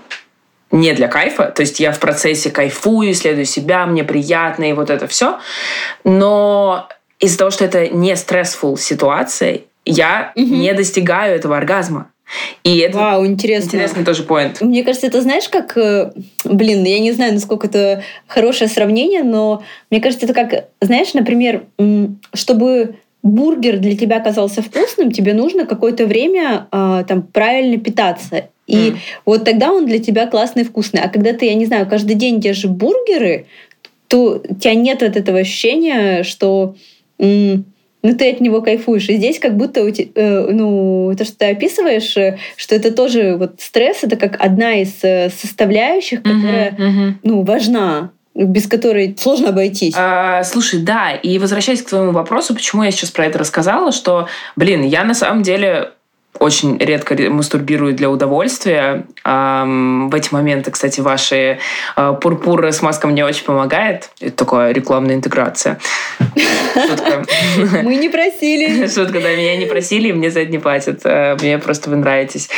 [0.70, 4.90] не для кайфа, то есть я в процессе кайфую, исследую себя, мне приятно и вот
[4.90, 5.38] это все,
[6.03, 6.88] но
[7.20, 10.61] из-за того, что это не стрессфул ситуация, я Мгм.
[10.61, 12.11] не достигаю этого оргазма.
[12.64, 13.66] И это Вау, интересно.
[13.77, 14.62] интересный тоже поинт.
[14.62, 15.77] Мне кажется, это знаешь, как...
[15.77, 16.11] э,
[16.44, 21.64] Блин, я не знаю, насколько это хорошее сравнение, но мне кажется, это как, знаешь, например,
[22.33, 28.48] чтобы бургер для тебя казался вкусным, тебе нужно какое-то время э, там правильно питаться.
[28.66, 28.96] И mm.
[29.24, 31.00] вот тогда он для тебя классный и вкусный.
[31.03, 33.46] А когда ты, я не знаю, каждый день держишь бургеры,
[34.09, 36.77] то у тебя нет вот этого ощущения, что
[38.05, 39.09] ну ты от него кайфуешь.
[39.09, 43.61] И здесь как будто э, ну, то, что ты описываешь, э, что это тоже вот
[43.61, 47.12] стресс, это как одна из э, составляющих, которая, uh-huh, uh-huh.
[47.22, 49.94] ну, важна без которой сложно обойтись.
[49.96, 54.27] А, слушай, да, и возвращаясь к твоему вопросу, почему я сейчас про это рассказала, что,
[54.57, 55.92] блин, я на самом деле
[56.38, 59.07] очень редко мастурбирую для удовольствия.
[59.25, 61.59] В эти моменты, кстати, ваши
[61.97, 64.11] а, пурпуры с маском мне очень помогает.
[64.20, 65.79] Это такая рекламная интеграция.
[66.18, 67.25] Шутка.
[67.83, 68.87] Мы не просили.
[68.88, 71.01] Шутка, да, меня не просили, и мне за это не платят.
[71.05, 72.51] А, мне просто вы нравитесь.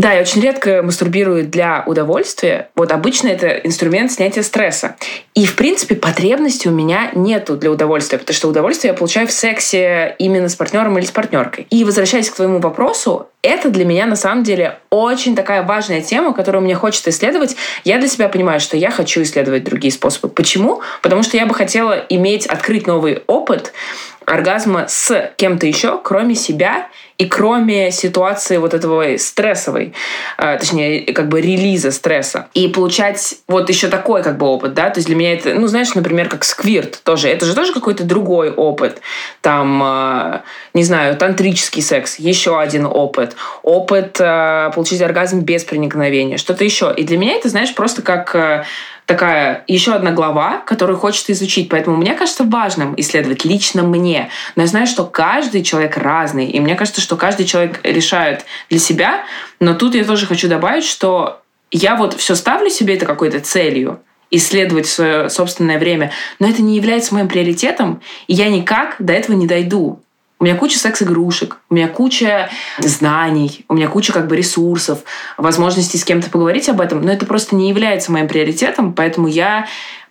[0.00, 2.70] Да, я очень редко мастурбирую для удовольствия.
[2.74, 4.96] Вот обычно это инструмент снятия стресса.
[5.34, 9.32] И, в принципе, потребности у меня нету для удовольствия, потому что удовольствие я получаю в
[9.32, 11.66] сексе именно с партнером или с партнеркой.
[11.68, 16.34] И, возвращаясь к твоему вопросу, это для меня на самом деле очень такая важная тема,
[16.34, 17.56] которую мне хочется исследовать.
[17.84, 20.28] Я для себя понимаю, что я хочу исследовать другие способы.
[20.28, 20.82] Почему?
[21.02, 23.72] Потому что я бы хотела иметь, открыть новый опыт
[24.26, 29.92] оргазма с кем-то еще, кроме себя и кроме ситуации вот этого стрессовой,
[30.38, 32.48] э, точнее, как бы релиза стресса.
[32.54, 35.66] И получать вот еще такой как бы опыт, да, то есть для меня это, ну,
[35.66, 39.02] знаешь, например, как сквирт тоже, это же тоже какой-то другой опыт.
[39.42, 40.40] Там, э,
[40.72, 43.29] не знаю, тантрический секс, еще один опыт.
[43.62, 46.92] Опыт э, получить оргазм без проникновения, что-то еще.
[46.96, 48.66] И для меня это, знаешь, просто как
[49.10, 51.68] такая еще одна глава, которую хочется изучить.
[51.68, 54.30] Поэтому мне кажется важным исследовать лично мне.
[54.54, 56.46] Но я знаю, что каждый человек разный.
[56.46, 59.24] И мне кажется, что каждый человек решает для себя.
[59.58, 64.00] Но тут я тоже хочу добавить, что я вот все ставлю себе это какой-то целью
[64.30, 69.34] исследовать свое собственное время, но это не является моим приоритетом, и я никак до этого
[69.34, 70.00] не дойду.
[70.40, 72.48] У меня куча секс-игрушек, у меня куча
[72.78, 75.00] знаний, у меня куча как бы ресурсов,
[75.36, 79.66] возможностей с кем-то поговорить об этом, но это просто не является моим приоритетом, поэтому я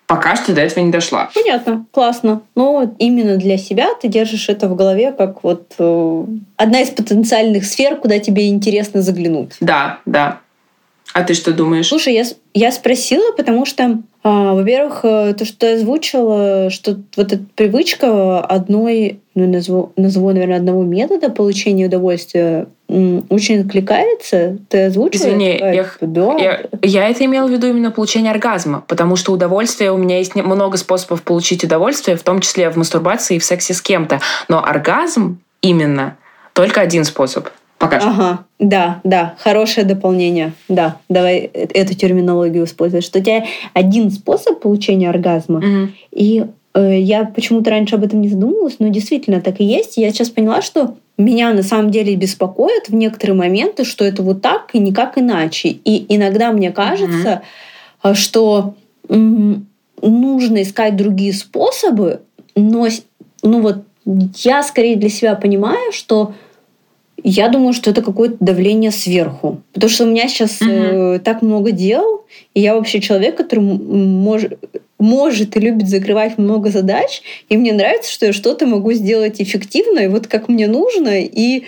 [0.06, 1.30] пока что до этого не дошла.
[1.34, 2.42] Понятно, классно.
[2.56, 6.26] Но именно для себя ты держишь это в голове как вот э,
[6.58, 9.54] одна из потенциальных сфер, куда тебе интересно заглянуть.
[9.60, 10.42] Да, да.
[11.14, 11.88] А ты что думаешь?
[11.88, 17.34] Слушай, я, я спросила, потому что, а, во-первых, э, то, что ты озвучила, что вот
[17.34, 24.58] эта привычка одной, ну, назову, назову, наверное, одного метода получения удовольствия очень откликается.
[24.70, 25.22] Ты озвучила?
[25.22, 26.38] Извини, я, да.
[26.38, 30.36] я, я это имела в виду именно получение оргазма, потому что удовольствие, у меня есть
[30.36, 34.22] много способов получить удовольствие, в том числе в мастурбации и в сексе с кем-то.
[34.48, 36.18] Но оргазм именно
[36.54, 37.48] только один способ.
[37.80, 38.10] Пока что.
[38.10, 40.52] Ага, да, да, хорошее дополнение.
[40.68, 43.06] Да, давай э, эту терминологию использовать.
[43.06, 45.92] Что у тебя один способ получения оргазма, угу.
[46.12, 49.96] и э, я почему-то раньше об этом не задумывалась, но действительно так и есть.
[49.96, 54.42] Я сейчас поняла, что меня на самом деле беспокоит в некоторые моменты, что это вот
[54.42, 55.70] так и никак иначе.
[55.70, 57.44] И иногда мне кажется,
[58.04, 58.14] угу.
[58.14, 58.74] что
[59.08, 62.22] нужно искать другие способы,
[62.56, 62.88] но
[63.42, 63.84] ну вот
[64.36, 66.34] я скорее для себя понимаю, что
[67.24, 69.62] я думаю, что это какое-то давление сверху.
[69.74, 70.70] Потому что у меня сейчас угу.
[70.70, 74.44] э, так много дел, и я вообще человек, который мож,
[74.98, 80.00] может и любит закрывать много задач, и мне нравится, что я что-то могу сделать эффективно,
[80.00, 81.64] и вот как мне нужно, и,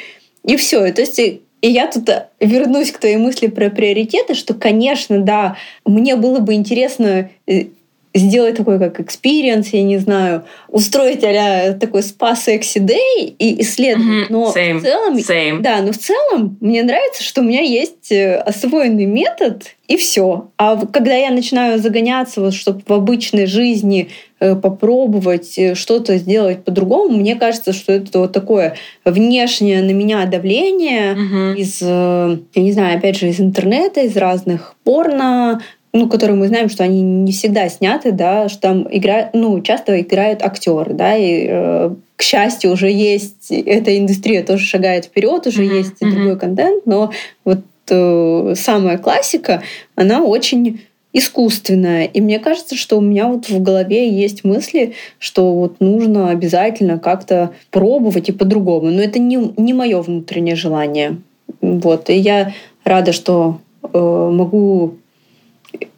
[0.45, 0.91] и все.
[0.91, 1.19] То есть
[1.61, 2.09] и я тут
[2.39, 7.65] вернусь к твоей мысли про приоритеты, что, конечно, да, мне было бы интересно э,
[8.13, 14.29] сделать такой как experience, я не знаю, устроить а такой спа sexy day и исследовать.
[14.29, 14.31] Mm-hmm.
[14.31, 14.79] Но Same.
[14.79, 15.59] в целом, Same.
[15.61, 20.49] да, но в целом мне нравится, что у меня есть э, освоенный метод и все.
[20.57, 26.65] А когда я начинаю загоняться, вот, чтобы в обычной жизни э, попробовать э, что-то сделать
[26.65, 31.55] по-другому, мне кажется, что это вот такое внешнее на меня давление mm-hmm.
[31.55, 35.61] из, я не знаю, опять же, из интернета, из разных порно
[35.93, 39.99] ну, которые мы знаем, что они не всегда сняты, да, что там играют, ну, часто
[39.99, 45.63] играют актеры, да, и э, к счастью уже есть эта индустрия тоже шагает вперед, уже
[45.63, 45.77] mm-hmm.
[45.77, 46.11] есть mm-hmm.
[46.11, 47.11] другой контент, но
[47.43, 49.63] вот э, самая классика,
[49.95, 50.81] она очень
[51.13, 52.05] искусственная.
[52.05, 56.99] И мне кажется, что у меня вот в голове есть мысли, что вот нужно обязательно
[56.99, 58.89] как-то пробовать и по-другому.
[58.91, 61.17] Но это не, не мое внутреннее желание.
[61.59, 62.09] Вот.
[62.09, 62.53] И я
[62.85, 64.95] рада, что э, могу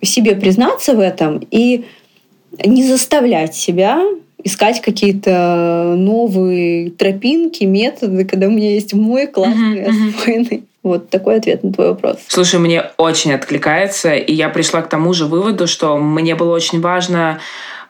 [0.01, 1.85] себе признаться в этом и
[2.63, 4.01] не заставлять себя
[4.43, 11.37] искать какие-то новые тропинки, методы, когда у меня есть мой классный, uh-huh, освоенный Вот такой
[11.37, 12.17] ответ на твой вопрос.
[12.27, 16.81] Слушай, мне очень откликается, и я пришла к тому же выводу, что мне было очень
[16.81, 17.39] важно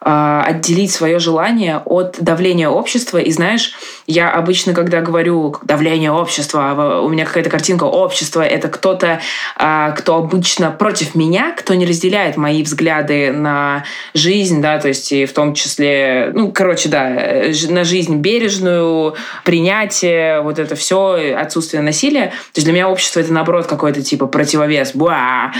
[0.03, 3.19] отделить свое желание от давления общества.
[3.19, 3.73] И знаешь,
[4.05, 9.21] я обычно, когда говорю давление общества, а, у меня какая-то картинка общества, это кто-то,
[9.55, 15.11] а, кто обычно против меня, кто не разделяет мои взгляды на жизнь, да, то есть
[15.11, 17.09] и в том числе, ну, короче, да,
[17.69, 22.27] на жизнь бережную, принятие, вот это все, отсутствие насилия.
[22.27, 24.91] То есть для меня общество это наоборот какой-то типа противовес.
[24.93, 25.51] Буа!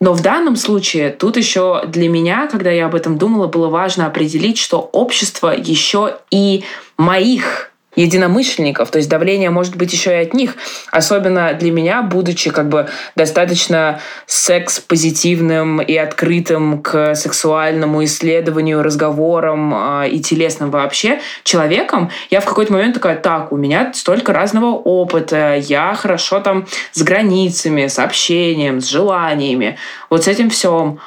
[0.00, 4.06] Но в данном случае тут еще для меня, когда я об этом думала, было важно
[4.06, 6.64] определить, что общество еще и
[6.96, 10.56] моих единомышленников, то есть давление может быть еще и от них.
[10.90, 20.08] Особенно для меня, будучи как бы достаточно секс-позитивным и открытым к сексуальному исследованию, разговорам э,
[20.10, 25.56] и телесным вообще человеком, я в какой-то момент такая, так, у меня столько разного опыта,
[25.56, 29.78] я хорошо там с границами, с общением, с желаниями,
[30.10, 31.00] вот с этим всем.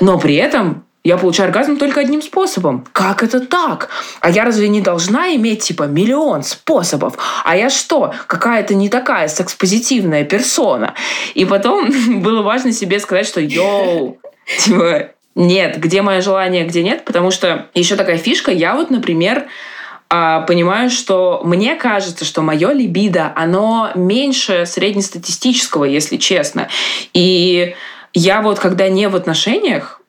[0.00, 2.86] Но при этом я получаю оргазм только одним способом.
[2.92, 3.88] Как это так?
[4.20, 7.14] А я разве не должна иметь типа миллион способов?
[7.44, 10.94] А я что, какая-то не такая секс-позитивная персона?
[11.34, 11.90] И потом
[12.22, 14.18] было важно себе сказать, что йоу,
[14.58, 19.46] типа, нет, где мое желание, где нет, потому что еще такая фишка, я вот, например,
[20.08, 26.68] а, понимаю, что мне кажется, что мое либидо, оно меньше среднестатистического, если честно.
[27.14, 27.74] И
[28.12, 30.01] я вот, когда не в отношениях,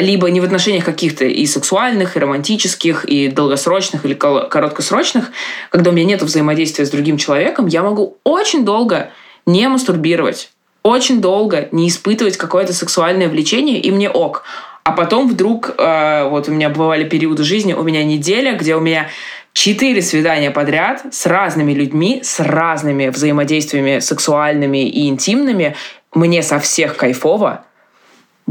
[0.00, 5.30] либо не в отношениях каких-то и сексуальных, и романтических, и долгосрочных, или короткосрочных,
[5.70, 9.10] когда у меня нет взаимодействия с другим человеком, я могу очень долго
[9.46, 10.50] не мастурбировать,
[10.82, 14.44] очень долго не испытывать какое-то сексуальное влечение, и мне ок.
[14.82, 18.80] А потом вдруг, э, вот у меня бывали периоды жизни, у меня неделя, где у
[18.80, 19.08] меня
[19.52, 25.76] четыре свидания подряд с разными людьми, с разными взаимодействиями сексуальными и интимными.
[26.12, 27.64] Мне со всех кайфово,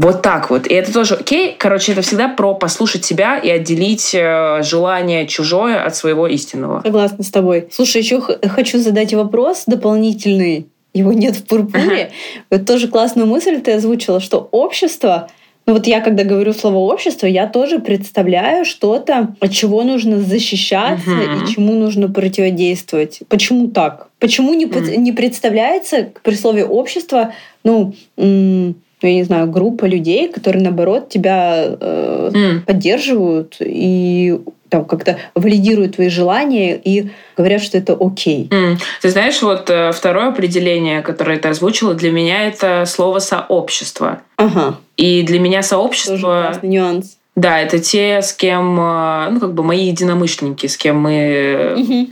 [0.00, 0.66] вот так вот.
[0.66, 1.54] И это тоже окей.
[1.58, 6.80] Короче, это всегда про послушать себя и отделить э, желание чужое от своего истинного.
[6.82, 7.68] Согласна с тобой.
[7.70, 10.68] Слушай, еще хочу задать вопрос дополнительный.
[10.94, 12.04] Его нет в пурпуре.
[12.04, 12.10] Ага.
[12.50, 15.28] Вот тоже классную мысль ты озвучила, что общество
[15.66, 21.10] ну вот я, когда говорю слово общество, я тоже представляю что-то, от чего нужно защищаться
[21.10, 21.44] uh-huh.
[21.44, 23.20] и чему нужно противодействовать.
[23.28, 24.08] Почему так?
[24.18, 24.96] Почему не, uh-huh.
[24.96, 27.94] не представляется при слове общество, ну,
[29.02, 32.60] ну, я не знаю, группа людей, которые, наоборот, тебя э, mm.
[32.60, 38.48] поддерживают и там как-то валидируют твои желания и говорят, что это окей.
[38.50, 38.78] Mm.
[39.02, 44.22] Ты знаешь, вот э, второе определение, которое ты озвучила, для меня это слово сообщество.
[44.36, 44.76] Ага.
[44.96, 46.52] И для меня сообщество...
[46.54, 47.16] Тоже нюанс.
[47.36, 52.08] Да, это те, с кем, э, ну, как бы мои единомышленники, с кем мы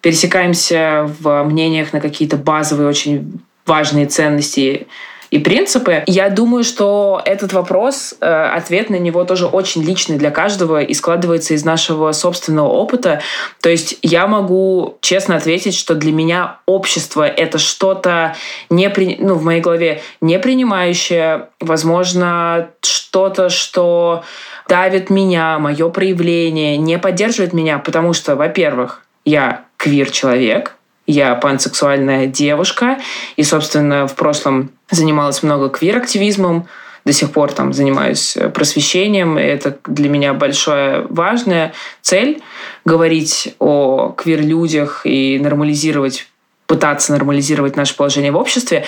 [0.00, 4.86] пересекаемся в мнениях на какие-то базовые, очень важные ценности
[5.30, 6.02] и принципы.
[6.06, 10.92] Я думаю, что этот вопрос, э, ответ на него тоже очень личный для каждого и
[10.92, 13.20] складывается из нашего собственного опыта.
[13.60, 18.34] То есть я могу честно ответить, что для меня общество— это что-то
[18.70, 19.16] не при...
[19.20, 24.24] ну, в моей голове не принимающее, возможно, что-то, что
[24.68, 32.98] давит меня, мое проявление, не поддерживает меня, потому что, во-первых, я квир-человек, я пансексуальная девушка,
[33.36, 36.66] и, собственно, в прошлом занималась много квир-активизмом,
[37.04, 39.38] до сих пор там занимаюсь э, просвещением.
[39.38, 41.72] И это для меня большая важная
[42.02, 42.42] цель—
[42.84, 46.26] говорить о квир-людях и нормализировать
[46.66, 48.84] пытаться нормализировать наше положение в обществе.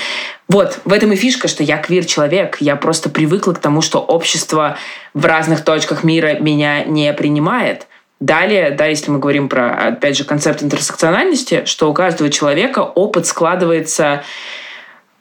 [0.49, 2.59] Вот, в этом и фишка, что я квир-человек.
[2.61, 4.77] Я просто привыкла к тому, что общество
[5.15, 7.89] в разных точках мира меня не принимает.
[8.21, 13.27] Далее, да, если мы говорим про, опять же, концепт интерсекциональности, что у каждого человека опыт
[13.27, 14.23] складывается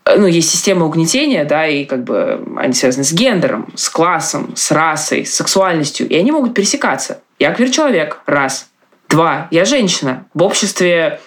[0.06, 4.72] ну, есть система угнетения, да, и как бы они связаны с гендером, с классом, с
[4.72, 7.22] расой, с сексуальностью, и они могут пересекаться.
[7.40, 8.68] Я квир-человек, раз.
[9.10, 10.26] Два, я женщина.
[10.34, 11.20] В обществе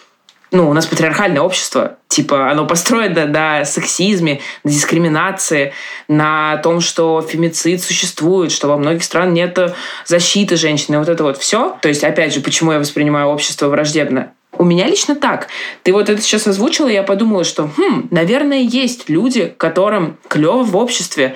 [0.54, 5.72] ну, у нас патриархальное общество, типа, оно построено на сексизме, на дискриминации,
[6.06, 9.74] на том, что фемицид существует, что во многих странах нет
[10.06, 11.76] защиты женщины, вот это вот все.
[11.82, 14.32] То есть, опять же, почему я воспринимаю общество враждебно?
[14.58, 15.48] У меня лично так.
[15.82, 20.62] Ты вот это сейчас озвучила, и я подумала, что, хм, наверное, есть люди, которым клево
[20.62, 21.34] в обществе.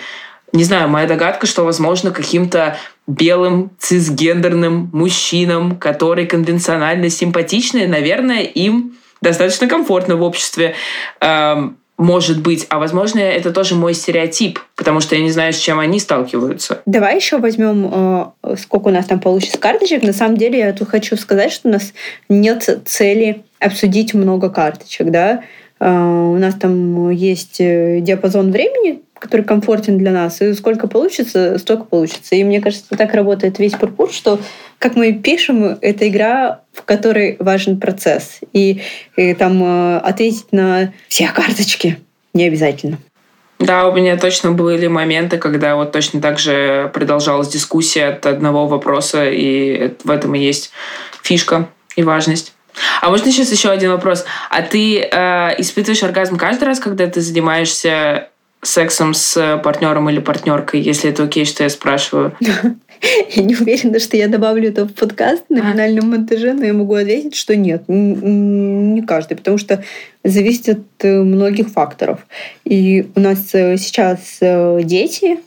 [0.53, 8.97] Не знаю, моя догадка, что, возможно, каким-то белым цисгендерным мужчинам, которые конвенционально симпатичны, наверное, им
[9.20, 10.74] достаточно комфортно в обществе.
[11.20, 15.59] Эм, может быть, а возможно, это тоже мой стереотип, потому что я не знаю, с
[15.59, 16.80] чем они сталкиваются.
[16.86, 20.05] Давай еще возьмем, э, сколько у нас там получится карточек.
[20.05, 21.92] На самом деле, я тут хочу сказать, что у нас
[22.28, 25.42] нет цели обсудить много карточек, да.
[25.81, 32.35] У нас там есть диапазон времени, который комфортен для нас, и сколько получится, столько получится.
[32.35, 34.41] И мне кажется, так работает весь пурпур, что
[34.79, 38.41] как мы пишем, это игра, в которой важен процесс.
[38.53, 38.83] И,
[39.16, 41.99] и там э, ответить на все карточки
[42.33, 42.99] не обязательно.
[43.59, 48.68] Да, у меня точно были моменты, когда вот точно так же продолжалась дискуссия от одного
[48.68, 50.70] вопроса, и в этом и есть
[51.22, 52.55] фишка и важность.
[53.01, 54.24] А можно сейчас еще один вопрос?
[54.51, 58.29] А ты э, испытываешь оргазм каждый раз, когда ты занимаешься
[58.62, 62.37] сексом с партнером или партнеркой, если это окей, что я спрашиваю?
[63.31, 65.72] Я не уверена, что я добавлю это в подкаст на а.
[65.72, 69.85] финальном монтаже, но я могу ответить, что нет, не каждый, потому что
[70.24, 72.26] зависит от э, многих факторов.
[72.64, 75.39] И у нас э, сейчас э, дети,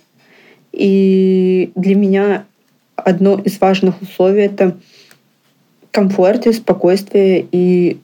[0.71, 2.45] и для меня
[2.95, 4.77] одно из важных условий это
[5.91, 7.97] комфорт и спокойствие и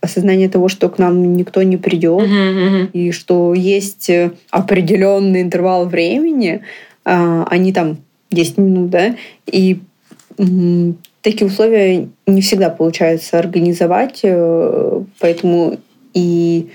[0.00, 2.90] осознание того, что к нам никто не придет, uh-huh, uh-huh.
[2.92, 6.62] и что есть э, определенный интервал времени,
[7.04, 7.98] а, они там
[8.32, 9.14] 10 минут, да,
[9.46, 9.80] и
[11.20, 15.78] такие условия не всегда получается организовать, э, поэтому
[16.14, 16.68] и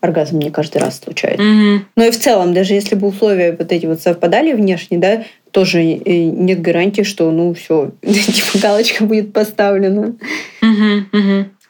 [0.00, 1.42] оргазм не каждый раз случается.
[1.42, 1.78] Mm-hmm.
[1.96, 5.24] Но и в целом, даже если бы условия вот эти вот совпадали внешне, да,
[5.54, 10.14] тоже э, нет гарантии, что, ну, все, типа галочка будет поставлена.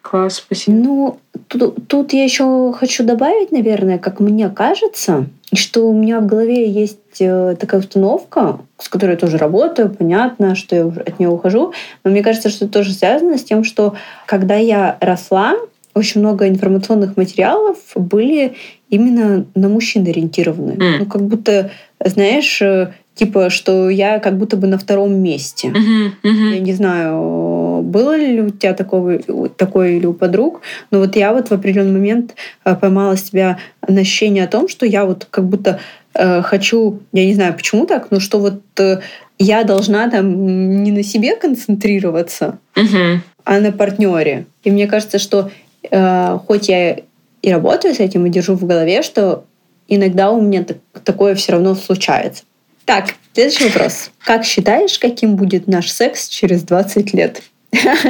[0.00, 0.76] Класс, спасибо.
[0.76, 1.18] Ну,
[1.48, 6.68] тут, тут я еще хочу добавить, наверное, как мне кажется, что у меня в голове
[6.68, 11.74] есть э, такая установка, с которой я тоже работаю, понятно, что я от нее ухожу,
[12.04, 13.94] но мне кажется, что это тоже связано с тем, что
[14.26, 15.56] когда я росла,
[15.94, 18.56] очень много информационных материалов были
[18.88, 20.72] именно на мужчин ориентированы.
[20.72, 20.98] Mm.
[21.00, 21.70] Ну, как будто,
[22.04, 25.68] знаешь, э, типа, что я как будто бы на втором месте.
[25.68, 26.54] Uh-huh, uh-huh.
[26.54, 29.18] Я не знаю, было ли у тебя такого,
[29.56, 32.34] такое или у подруг, но вот я вот в определенный момент
[32.64, 35.80] э, поймала себя на ощущение о том, что я вот как будто
[36.14, 38.98] э, хочу, я не знаю почему так, но что вот э,
[39.38, 43.18] я должна там не на себе концентрироваться, uh-huh.
[43.44, 44.46] а на партнере.
[44.64, 45.50] И мне кажется, что
[45.88, 46.96] э, хоть я
[47.42, 49.44] и работаю с этим, и держу в голове, что
[49.86, 52.42] иногда у меня так, такое все равно случается.
[52.84, 54.10] Так, следующий вопрос.
[54.24, 57.42] Как считаешь, каким будет наш секс через 20 лет?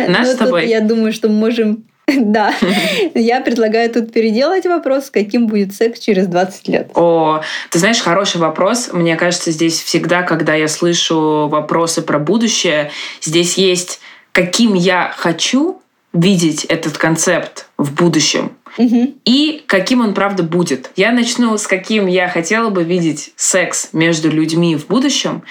[0.08, 0.68] Наш с тобой?
[0.68, 2.54] Я думаю, что мы можем да,
[3.14, 6.90] я предлагаю тут переделать вопрос, каким будет секс через 20 лет.
[6.94, 8.90] О, ты знаешь, хороший вопрос.
[8.92, 12.90] Мне кажется, здесь всегда, когда я слышу вопросы про будущее,
[13.22, 14.00] здесь есть
[14.32, 15.80] каким я хочу
[16.12, 19.14] видеть этот концепт в будущем угу.
[19.24, 20.90] и каким он правда будет.
[20.96, 25.42] Я начну с каким я хотела бы видеть секс между людьми в будущем.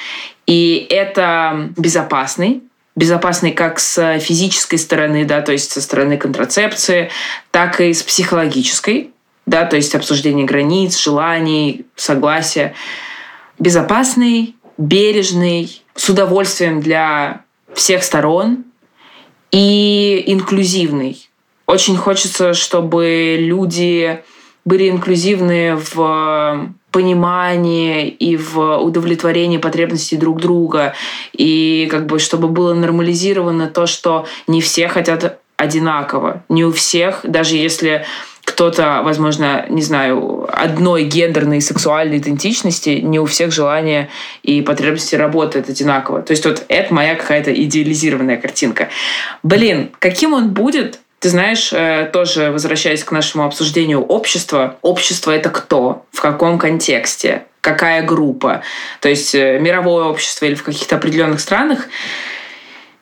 [0.46, 2.64] И это безопасный,
[2.96, 7.10] безопасный как с физической стороны, да, то есть со стороны контрацепции,
[7.52, 9.12] так и с психологической,
[9.46, 12.74] да, то есть обсуждение границ, желаний, согласия.
[13.60, 17.44] Безопасный, бережный, с удовольствием для
[17.74, 18.66] всех сторон
[19.52, 21.30] и инклюзивный.
[21.74, 24.22] Очень хочется, чтобы люди
[24.64, 30.94] были инклюзивны в понимании и в удовлетворении потребностей друг друга.
[31.32, 36.44] И как бы чтобы было нормализировано то, что не все хотят одинаково.
[36.48, 38.06] Не у всех, даже если
[38.46, 44.10] кто-то, возможно, не знаю, одной гендерной и сексуальной идентичности, не у всех желания
[44.44, 46.22] и потребности работают одинаково.
[46.22, 48.90] То есть вот это моя какая-то идеализированная картинка.
[49.42, 55.50] Блин, каким он будет, ты знаешь, э, тоже возвращаясь к нашему обсуждению общества, общество это
[55.52, 58.62] кто, в каком контексте, какая группа,
[59.00, 61.88] то есть э, мировое общество или в каких-то определенных странах,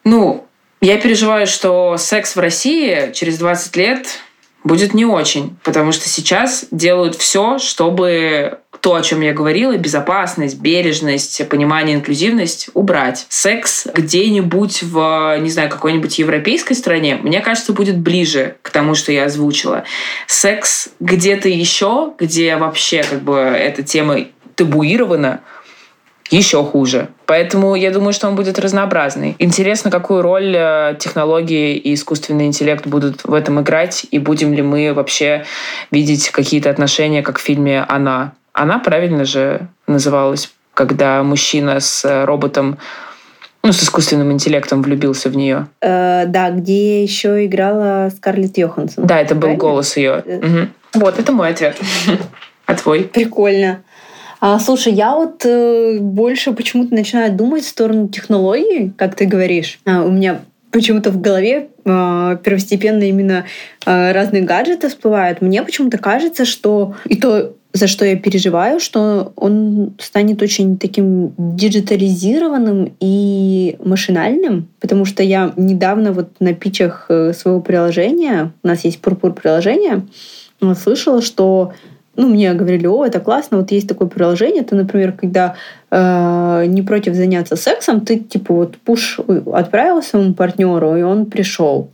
[0.03, 0.45] ну,
[0.81, 4.19] я переживаю, что секс в России через 20 лет
[4.63, 10.59] будет не очень, потому что сейчас делают все, чтобы то, о чем я говорила, безопасность,
[10.59, 13.27] бережность, понимание, инклюзивность убрать.
[13.29, 19.11] Секс где-нибудь в, не знаю, какой-нибудь европейской стране, мне кажется, будет ближе к тому, что
[19.11, 19.83] я озвучила.
[20.25, 24.17] Секс где-то еще, где вообще как бы эта тема
[24.55, 25.41] табуирована,
[26.31, 27.09] еще хуже.
[27.25, 29.35] Поэтому я думаю, что он будет разнообразный.
[29.37, 34.61] Интересно, какую роль э, технологии и искусственный интеллект будут в этом играть, и будем ли
[34.61, 35.43] мы вообще
[35.91, 38.33] видеть какие-то отношения, как в фильме «Она».
[38.53, 42.77] «Она» правильно же называлась, когда мужчина с э, роботом
[43.63, 45.67] ну, с искусственным интеллектом влюбился в нее.
[45.81, 49.05] Э, да, где еще играла Скарлетт Йоханссон.
[49.05, 50.23] Да, это был голос ее.
[50.25, 51.01] Угу.
[51.01, 51.77] Вот, это мой ответ.
[52.67, 53.01] А твой?
[53.01, 53.81] Прикольно.
[54.41, 59.79] А, слушай, я вот э, больше почему-то начинаю думать в сторону технологий, как ты говоришь.
[59.85, 63.45] А, у меня почему-то в голове э, первостепенно именно
[63.85, 65.41] э, разные гаджеты всплывают.
[65.41, 71.35] Мне почему-то кажется, что и то, за что я переживаю, что он станет очень таким
[71.37, 78.85] диджитализированным и машинальным, потому что я недавно вот на питчах э, своего приложения, у нас
[78.85, 80.01] есть Пурпур приложение,
[80.75, 81.73] слышала, что
[82.15, 85.55] ну, мне говорили, о, это классно, вот есть такое приложение, ты, например, когда
[85.89, 89.19] э, не против заняться сексом, ты, типа, вот пуш
[89.53, 91.89] отправил своему партнеру, и он пришел.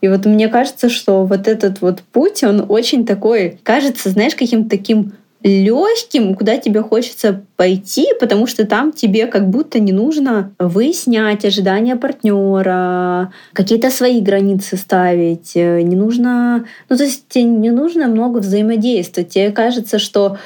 [0.00, 4.68] И вот мне кажется, что вот этот вот путь, он очень такой, кажется, знаешь, каким-то
[4.68, 5.12] таким
[5.44, 11.96] легким, куда тебе хочется пойти, потому что там тебе как будто не нужно выяснять ожидания
[11.96, 18.38] партнера, какие-то свои границы ставить, э, не нужно, ну то есть тебе не нужно много
[18.38, 19.28] взаимодействовать.
[19.28, 20.38] Тебе кажется, что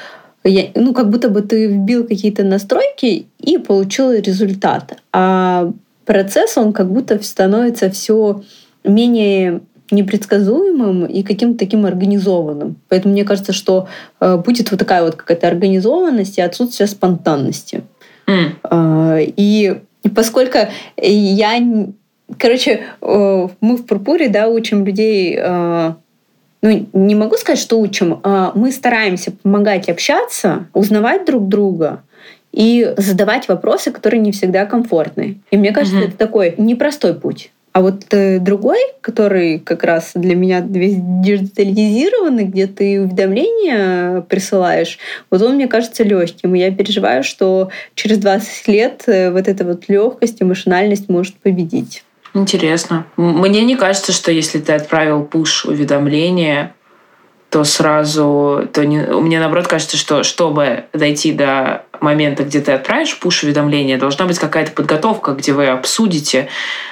[0.43, 4.97] я, ну, как будто бы ты вбил какие-то настройки и получил результат.
[5.13, 5.71] А
[6.05, 8.41] процесс, он как будто становится все
[8.83, 9.61] менее
[9.91, 12.77] непредсказуемым и каким-то таким организованным.
[12.87, 13.87] Поэтому мне кажется, что
[14.19, 17.83] э, будет вот такая вот какая-то организованность и отсутствие спонтанности.
[18.27, 19.33] Mm.
[19.35, 19.81] И,
[20.15, 20.57] поскольку
[20.97, 21.87] я...
[22.37, 25.35] Короче, э, мы в Пурпуре да, учим людей...
[25.39, 25.93] Э,
[26.61, 28.19] ну, не могу сказать, что учим.
[28.23, 32.03] Э, мы стараемся помогать общаться, узнавать друг друга,
[32.51, 35.39] и задавать вопросы, которые не всегда комфортны.
[35.51, 36.07] И мне кажется, mm-hmm.
[36.07, 37.51] это такой непростой путь.
[37.79, 44.99] А вот э, другой, который как раз для меня весь диджитализированный, где ты уведомления присылаешь,
[45.31, 46.55] вот он мне кажется легким.
[46.55, 51.35] И я переживаю, что через 20 лет э, вот эта вот легкость и машинальность может
[51.35, 52.03] победить.
[52.33, 53.05] Интересно.
[53.15, 56.73] Мне не кажется, что если ты отправил пуш уведомление,
[57.49, 63.19] то сразу, то не, мне наоборот кажется, что чтобы дойти до момента, где ты отправишь
[63.19, 66.47] пуш-уведомление, должна быть какая-то подготовка, где вы обсудите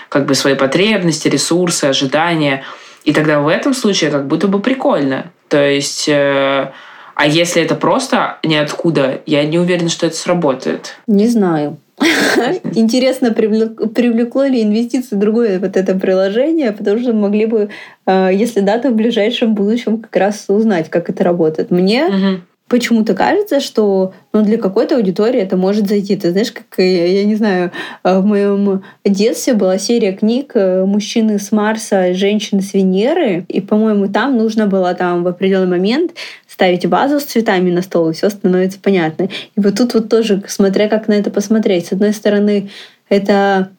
[0.10, 2.64] как бы свои потребности, ресурсы, ожидания.
[3.04, 5.32] И тогда в этом случае как будто бы прикольно.
[5.48, 6.72] То есть, э,
[7.16, 10.98] а если это просто ниоткуда, я не уверена, что это сработает.
[11.08, 11.78] Не знаю.
[12.76, 17.70] Интересно, привлекло ли инвестиции другое вот это приложение, потому что могли бы,
[18.06, 21.72] э, если да, то в ближайшем будущем как раз узнать, как это работает.
[21.72, 26.16] Мне почему-то кажется, что ну, для какой-то аудитории это может зайти.
[26.16, 27.72] Ты знаешь, как, я не знаю,
[28.04, 33.62] э, в моем детстве была серия книг э, «Мужчины с Марса, женщины с Венеры», и,
[33.62, 36.12] по-моему, там нужно было там в определенный момент
[36.48, 39.24] ставить вазу с цветами на стол, и все становится понятно.
[39.24, 41.88] И вот тут вот тоже, смотря как на это посмотреть.
[41.88, 42.70] С одной стороны,
[43.10, 43.70] это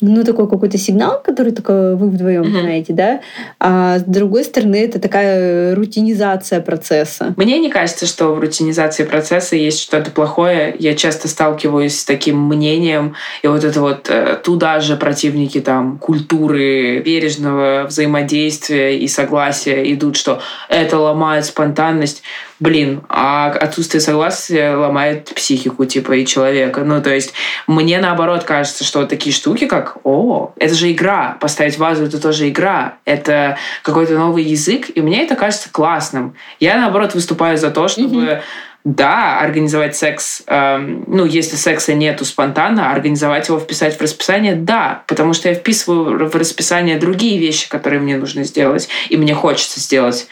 [0.00, 2.60] ну, такой какой-то сигнал, который только вы вдвоем mm-hmm.
[2.60, 3.20] знаете, да.
[3.58, 7.34] А с другой стороны, это такая рутинизация процесса.
[7.36, 10.74] Мне не кажется, что в рутинизации процесса есть что-то плохое.
[10.78, 15.98] Я часто сталкиваюсь с таким мнением, и вот это вот э, туда же противники там
[15.98, 22.22] культуры бережного взаимодействия и согласия идут, что это ломает спонтанность
[22.60, 26.82] блин, а отсутствие согласия ломает психику, типа, и человека.
[26.84, 27.32] Ну, то есть,
[27.66, 32.20] мне наоборот кажется, что вот такие штуки, как, о, это же игра, поставить вазу— это
[32.20, 36.34] тоже игра, это какой-то новый язык, и мне это кажется классным.
[36.60, 38.40] Я, наоборот, выступаю за то, чтобы mm-hmm.
[38.84, 45.02] Да, организовать секс, эм, ну, если секса нету спонтанно, организовать его, вписать в расписание, да,
[45.08, 49.80] потому что я вписываю в расписание другие вещи, которые мне нужно сделать, и мне хочется
[49.80, 50.28] сделать.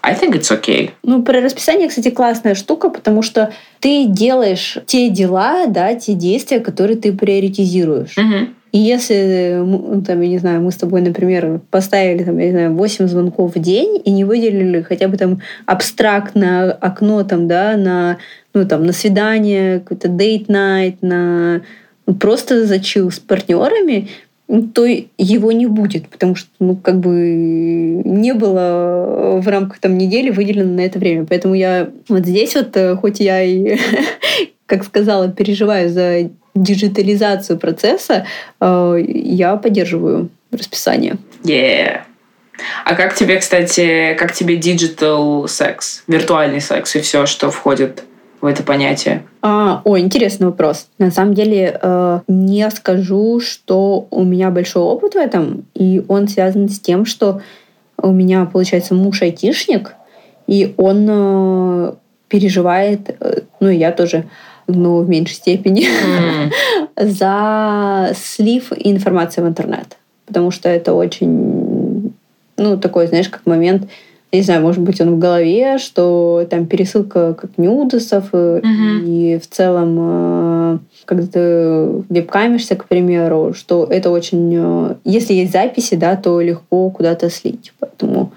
[0.00, 0.92] I think it's okay.
[1.02, 6.60] Ну, про расписание, кстати, классная штука, потому что ты делаешь те дела, да, те действия,
[6.60, 8.16] которые ты приоритизируешь.
[8.16, 8.48] Mm-hmm.
[8.76, 12.50] И если, ну, там, я не знаю, мы с тобой, например, поставили, там, я не
[12.50, 17.78] знаю, 8 звонков в день и не выделили хотя бы там абстрактно окно там, да,
[17.78, 18.18] на,
[18.52, 21.62] ну, там, на свидание, какой-то date night, на
[22.04, 24.08] ну, просто зачил с партнерами,
[24.74, 30.28] то его не будет, потому что, ну, как бы не было в рамках там недели
[30.28, 31.24] выделено на это время.
[31.24, 33.78] Поэтому я вот здесь вот, э, хоть я и,
[34.66, 38.26] как сказала, переживаю за диджитализацию процесса,
[38.60, 41.16] э, я поддерживаю расписание.
[41.42, 42.00] Yeah.
[42.84, 48.04] А как тебе, кстати, как тебе digital секс, виртуальный секс и все, что входит
[48.40, 49.24] в это понятие?
[49.42, 50.88] А, о, интересный вопрос.
[50.98, 56.28] На самом деле э, не скажу, что у меня большой опыт в этом, и он
[56.28, 57.40] связан с тем, что
[57.98, 59.94] у меня, получается, муж айтишник,
[60.46, 61.92] и он э,
[62.28, 64.24] переживает, э, ну и я тоже,
[64.66, 66.52] но в меньшей степени, mm.
[67.06, 69.96] за слив информации в интернет.
[70.26, 72.12] Потому что это очень,
[72.56, 73.88] ну, такой, знаешь, как момент
[74.36, 78.60] не знаю, может быть, он в голове, что там пересылка как нюдосов, угу.
[78.64, 84.54] и в целом, э, когда ты вебкамишься, к примеру, что это очень...
[84.54, 87.72] Э, если есть записи, да, то легко куда-то слить.
[87.78, 88.32] Поэтому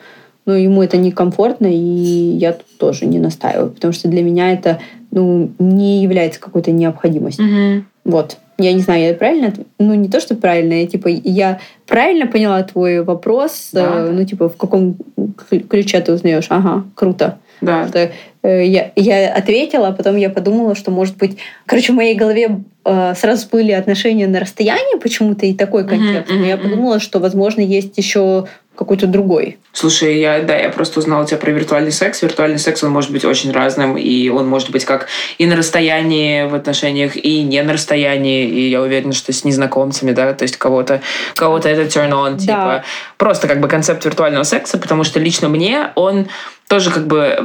[0.50, 4.80] ну, ему это некомфортно, и я тут тоже не настаиваю, потому что для меня это
[5.12, 7.46] ну, не является какой-то необходимостью.
[7.46, 7.84] Угу.
[8.06, 8.38] Вот.
[8.58, 9.54] Я не знаю, я правильно...
[9.78, 14.08] Ну, не то, что правильно, я, типа, я правильно поняла твой вопрос, да.
[14.08, 14.98] э, ну, типа, в каком
[15.70, 16.48] ключе ты узнаешь?
[16.50, 17.38] Ага, круто.
[17.62, 17.88] Да.
[17.88, 18.10] Что,
[18.42, 21.38] э, я, я ответила, а потом я подумала, что, может быть...
[21.68, 26.32] Короче, в моей голове э, сразу были отношения на расстоянии почему-то и такой контекст.
[26.32, 28.48] Mm-hmm, Но я подумала, что, возможно, есть еще
[28.80, 29.58] какой-то другой.
[29.74, 32.22] Слушай, я, да, я просто узнала у тебя про виртуальный секс.
[32.22, 35.08] Виртуальный секс, он может быть очень разным, и он может быть как
[35.38, 40.14] и на расстоянии в отношениях, и не на расстоянии, и я уверена, что с незнакомцами,
[40.14, 41.02] да, то есть кого-то
[41.36, 42.38] кого-то это turn on, да.
[42.38, 42.84] типа,
[43.18, 46.30] просто как бы концепт виртуального секса, потому что лично мне он
[46.70, 47.36] тоже как бы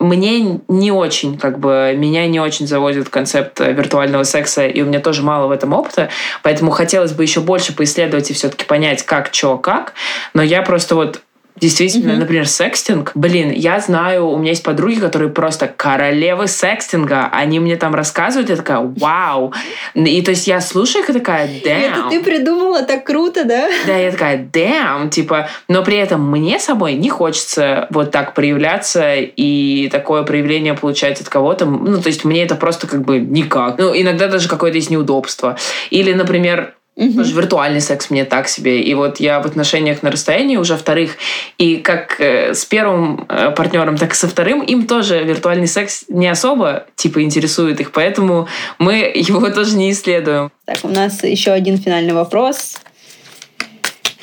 [0.00, 4.98] мне не очень, как бы меня не очень заводит концепт виртуального секса, и у меня
[4.98, 6.10] тоже мало в этом опыта,
[6.42, 9.94] поэтому хотелось бы еще больше поисследовать и все-таки понять, как, что, как.
[10.34, 11.22] Но я просто вот
[11.60, 12.18] Действительно, mm-hmm.
[12.18, 13.12] например, секстинг.
[13.14, 17.28] Блин, я знаю, у меня есть подруги, которые просто королевы секстинга.
[17.30, 19.52] Они мне там рассказывают, я такая, вау.
[19.94, 21.90] И то есть я слушаю их и такая, damn.
[21.90, 23.68] Это ты придумала так круто, да?
[23.86, 25.10] Да, я такая, damn.
[25.10, 31.20] Типа, но при этом мне собой не хочется вот так проявляться и такое проявление получать
[31.20, 31.66] от кого-то.
[31.66, 33.78] Ну, то есть мне это просто как бы никак.
[33.78, 35.56] Ну, иногда даже какое-то есть неудобство.
[35.90, 37.08] Или, например, Угу.
[37.08, 38.80] Потому что виртуальный секс мне так себе.
[38.80, 41.16] И вот я в отношениях на расстоянии уже вторых.
[41.58, 46.04] И как э, с первым э, партнером, так и со вторым, им тоже виртуальный секс
[46.08, 47.90] не особо типа интересует их.
[47.90, 48.46] Поэтому
[48.78, 50.52] мы его тоже не исследуем.
[50.66, 52.76] Так, у нас еще один финальный вопрос.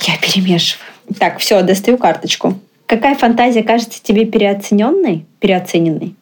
[0.03, 0.86] Я перемешиваю.
[1.19, 2.57] Так, все, достаю карточку.
[2.86, 6.15] Какая фантазия кажется тебе переоцененной, переоцененной?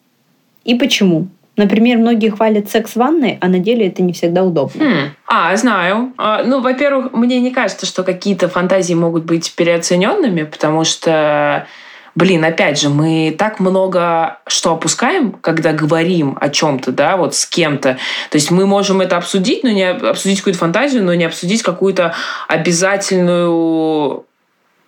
[0.64, 1.28] И почему?
[1.60, 4.82] Например, многие хвалят секс в ванной, а на деле это не всегда удобно.
[4.82, 5.10] Хм.
[5.26, 6.14] А, знаю.
[6.16, 11.66] А, ну, во-первых, мне не кажется, что какие-то фантазии могут быть переоцененными, потому что
[12.14, 17.44] блин, опять же, мы так много что опускаем, когда говорим о чем-то, да, вот с
[17.44, 17.98] кем-то.
[18.30, 22.14] То есть мы можем это обсудить, но не обсудить какую-то фантазию, но не обсудить какую-то
[22.48, 24.24] обязательную,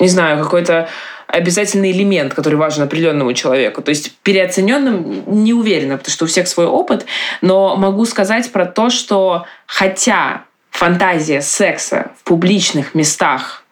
[0.02, 0.88] не знаю, какой-то
[1.28, 3.82] обязательный элемент, который важен определенному человеку.
[3.82, 7.06] То есть переоцененным не уверена, потому что у всех свой опыт,
[7.40, 13.64] но могу сказать про то, что хотя фантазия секса в публичных местах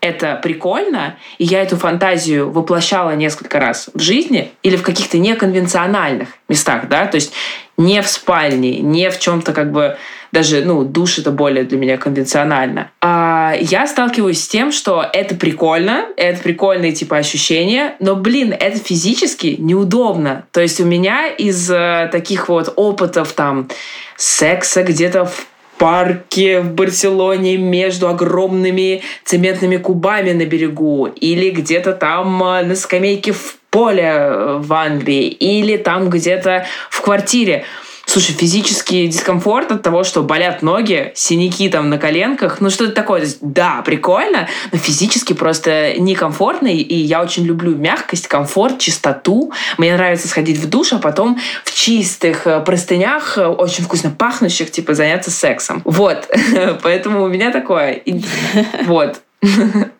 [0.00, 6.28] это прикольно, и я эту фантазию воплощала несколько раз в жизни или в каких-то неконвенциональных
[6.48, 7.32] местах, да, то есть
[7.76, 9.96] не в спальне, не в чем-то как бы
[10.32, 12.90] даже, ну, душ это более для меня конвенционально.
[13.00, 18.78] А я сталкиваюсь с тем, что это прикольно, это прикольные типа ощущения, но, блин, это
[18.78, 20.46] физически неудобно.
[20.52, 23.68] То есть у меня из э, таких вот опытов там
[24.16, 25.46] секса где-то в
[25.78, 33.32] парке в Барселоне между огромными цементными кубами на берегу или где-то там э, на скамейке
[33.32, 37.64] в поле э, в Англии или там где-то в квартире.
[38.08, 43.20] Слушай, физический дискомфорт от того, что болят ноги, синяки там на коленках, ну что-то такое.
[43.20, 49.52] Есть, да, прикольно, но физически просто некомфортно, и я очень люблю мягкость, комфорт, чистоту.
[49.76, 54.70] Мне нравится сходить в душ, а потом в чистых э, простынях, э, очень вкусно пахнущих,
[54.70, 55.82] типа заняться сексом.
[55.84, 56.30] Вот,
[56.82, 58.02] поэтому у меня такое.
[58.86, 59.20] Вот.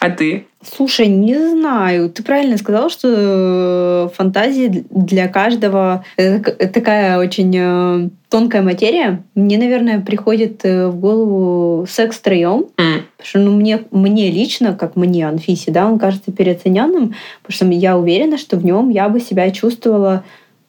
[0.00, 0.46] А ты?
[0.62, 2.10] Слушай, не знаю.
[2.10, 9.22] Ты правильно сказал, что э, фантазии для каждого это такая очень э, тонкая материя.
[9.34, 12.66] Мне, наверное, приходит э, в голову секс втроем.
[12.76, 13.02] Mm.
[13.16, 17.66] Потому что ну, мне, мне лично, как мне, Анфисе, да, он кажется переоцененным, потому что
[17.66, 20.24] я уверена, что в нем я бы себя чувствовала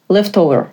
[0.09, 0.67] leftover.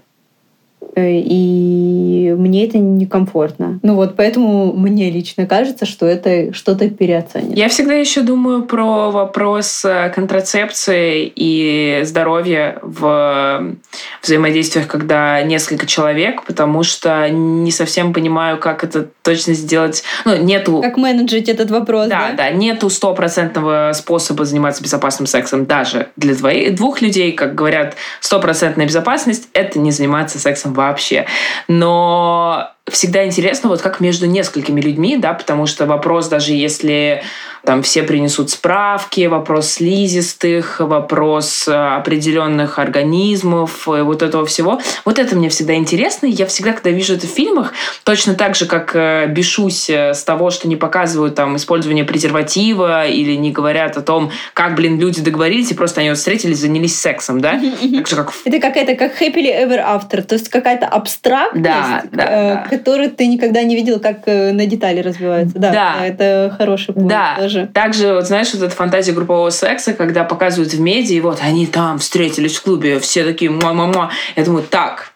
[0.95, 3.81] Э, и мне это некомфортно.
[3.83, 7.55] Ну вот, поэтому мне лично кажется, что это что-то переоценено.
[7.55, 13.77] Я всегда еще думаю про вопрос э, контрацепции и здоровья в
[14.23, 20.05] взаимодействиях, когда несколько человек, потому что не совсем понимаю, как это точно сделать.
[20.25, 20.81] Ну, нету...
[20.83, 22.31] Как менеджерить этот вопрос, да?
[22.31, 22.51] Да, да.
[22.51, 27.33] Нету стопроцентного способа заниматься безопасным сексом даже для двоих, двух людей.
[27.33, 31.27] Как говорят, стопроцентная безопасность— это не заниматься сексом вообще.
[31.69, 37.23] Но всегда интересно, вот как между несколькими людьми, да, потому что вопрос, даже если
[37.65, 44.81] там все принесут справки, вопрос слизистых, вопрос э, определенных организмов, и вот этого всего.
[45.07, 46.27] Вот это мне всегда интересно.
[46.27, 47.73] И я всегда, когда вижу это в фильмах,
[48.05, 53.07] точно так же, как э, бешусь э, с того, что не показывают там использование презерватива
[53.07, 57.01] или не говорят о том, как, блин, люди договорились, и просто они вот встретились, занялись
[57.01, 57.59] сексом, да?
[57.97, 58.33] Так же, как...
[58.45, 62.67] Это какая-то как happily ever after, то есть какая-то абстрактность, да, да, да.
[62.79, 65.59] Которую ты никогда не видел, как на детали развивается.
[65.59, 66.07] Да, да.
[66.07, 67.37] это хороший пункт да.
[67.39, 67.69] тоже.
[67.73, 71.67] Также, вот знаешь, вот эта фантазия группового секса, когда показывают в медиа, и вот они
[71.67, 74.11] там встретились в клубе, все такие ма-ма-ма.
[74.37, 75.13] Я думаю, так,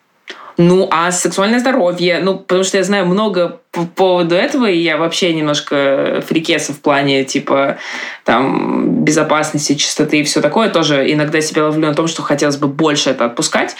[0.59, 4.97] ну, а сексуальное здоровье, ну, потому что я знаю много по поводу этого, и я
[4.97, 7.79] вообще немножко фрикеса в плане, типа,
[8.25, 10.69] там, безопасности, чистоты и все такое.
[10.69, 13.77] Тоже иногда себя ловлю на том, что хотелось бы больше это отпускать,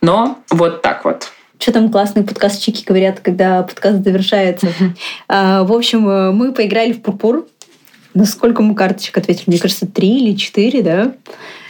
[0.00, 1.32] но вот так вот.
[1.62, 4.72] Что там классные подкастчики говорят, когда подкаст завершается.
[5.28, 7.46] А, в общем, э, мы поиграли в пурпур.
[8.14, 9.44] На сколько мы карточек ответили?
[9.46, 11.14] Мне кажется, три или четыре, да?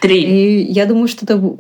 [0.01, 0.23] Три.
[0.23, 1.57] И я думаю, что это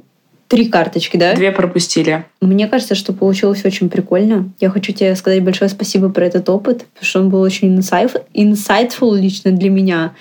[0.48, 1.34] три карточки, да?
[1.34, 2.24] Две пропустили.
[2.40, 4.50] Мне кажется, что получилось очень прикольно.
[4.60, 9.14] Я хочу тебе сказать большое спасибо про этот опыт, потому что он был очень insightful
[9.14, 10.14] лично для меня.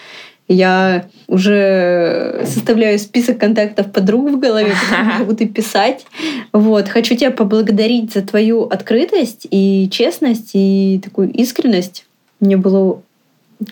[0.51, 6.05] Я уже составляю список контактов подруг в голове, которые буду писать.
[6.51, 6.89] Вот.
[6.89, 12.05] Хочу тебя поблагодарить за твою открытость и честность, и такую искренность.
[12.41, 13.01] Мне было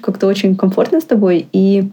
[0.02, 1.48] как-то очень комфортно с тобой.
[1.52, 1.90] И,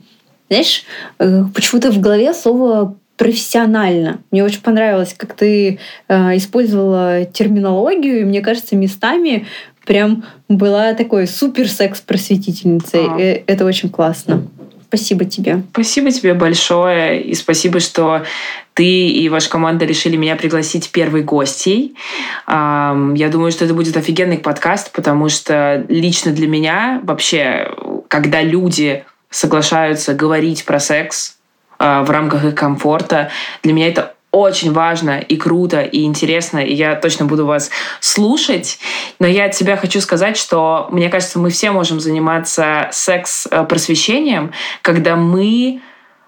[0.48, 0.84] знаешь,
[1.18, 4.20] э, почему-то в голове слово профессионально.
[4.30, 5.78] Мне очень понравилось, как ты
[6.08, 9.46] э, использовала терминологию, и мне кажется, местами
[9.84, 13.06] прям была такой супер секс-просветительницей.
[13.08, 13.18] А.
[13.18, 14.46] Э, это очень классно.
[14.88, 15.62] Спасибо тебе.
[15.72, 17.22] Спасибо тебе большое.
[17.22, 18.24] И спасибо, что
[18.74, 21.96] ты и ваша команда решили меня пригласить первой гостьей.
[22.46, 27.74] Я думаю, что это будет офигенный подкаст, потому что лично для меня вообще,
[28.08, 31.36] когда люди соглашаются говорить про секс
[31.78, 33.30] а, в рамках их комфорта,
[33.62, 37.70] для меня это очень важно и круто и интересно, и я точно буду вас
[38.00, 38.78] слушать.
[39.18, 45.16] Но я от себя хочу сказать, что мне кажется, мы все можем заниматься секс-просвещением, когда
[45.16, 45.80] мы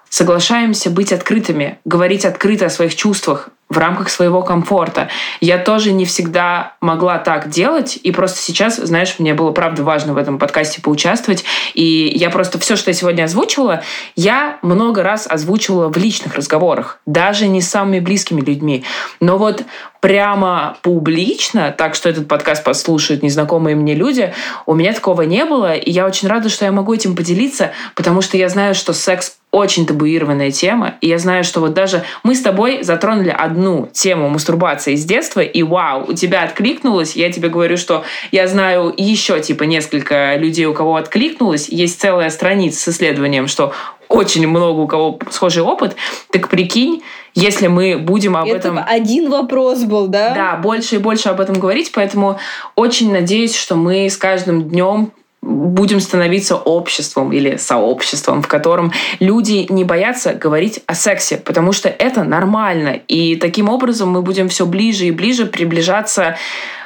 [0.08, 5.08] соглашаемся быть открытыми, говорить открыто о своих чувствах, в рамках своего комфорта.
[5.40, 10.14] Я тоже не всегда могла так делать, и просто сейчас, знаешь, мне было правда важно
[10.14, 11.44] в этом подкасте поучаствовать,
[11.74, 13.82] и я просто все, что я сегодня озвучивала,
[14.16, 18.84] я много раз озвучивала в личных разговорах, даже не с самыми близкими людьми.
[19.20, 19.64] Но вот
[20.00, 24.32] прямо публично, так что этот подкаст послушают незнакомые мне люди,
[24.64, 28.22] у меня такого не было, и я очень рада, что я могу этим поделиться, потому
[28.22, 32.34] что я знаю, что секс очень табуированная тема, и я знаю, что вот даже мы
[32.34, 37.48] с тобой затронули одну тему мастурбации с детства, и вау, у тебя откликнулось, я тебе
[37.48, 42.94] говорю, что я знаю еще типа несколько людей, у кого откликнулось, есть целая страница с
[42.94, 43.72] исследованием, что
[44.08, 45.96] очень много у кого схожий опыт,
[46.30, 47.02] так прикинь,
[47.34, 48.80] если мы будем об Это этом...
[48.84, 50.34] один вопрос был, да?
[50.34, 52.38] Да, больше и больше об этом говорить, поэтому
[52.74, 59.66] очень надеюсь, что мы с каждым днем будем становиться обществом или сообществом, в котором люди
[59.70, 63.00] не боятся говорить о сексе, потому что это нормально.
[63.08, 66.36] И таким образом мы будем все ближе и ближе приближаться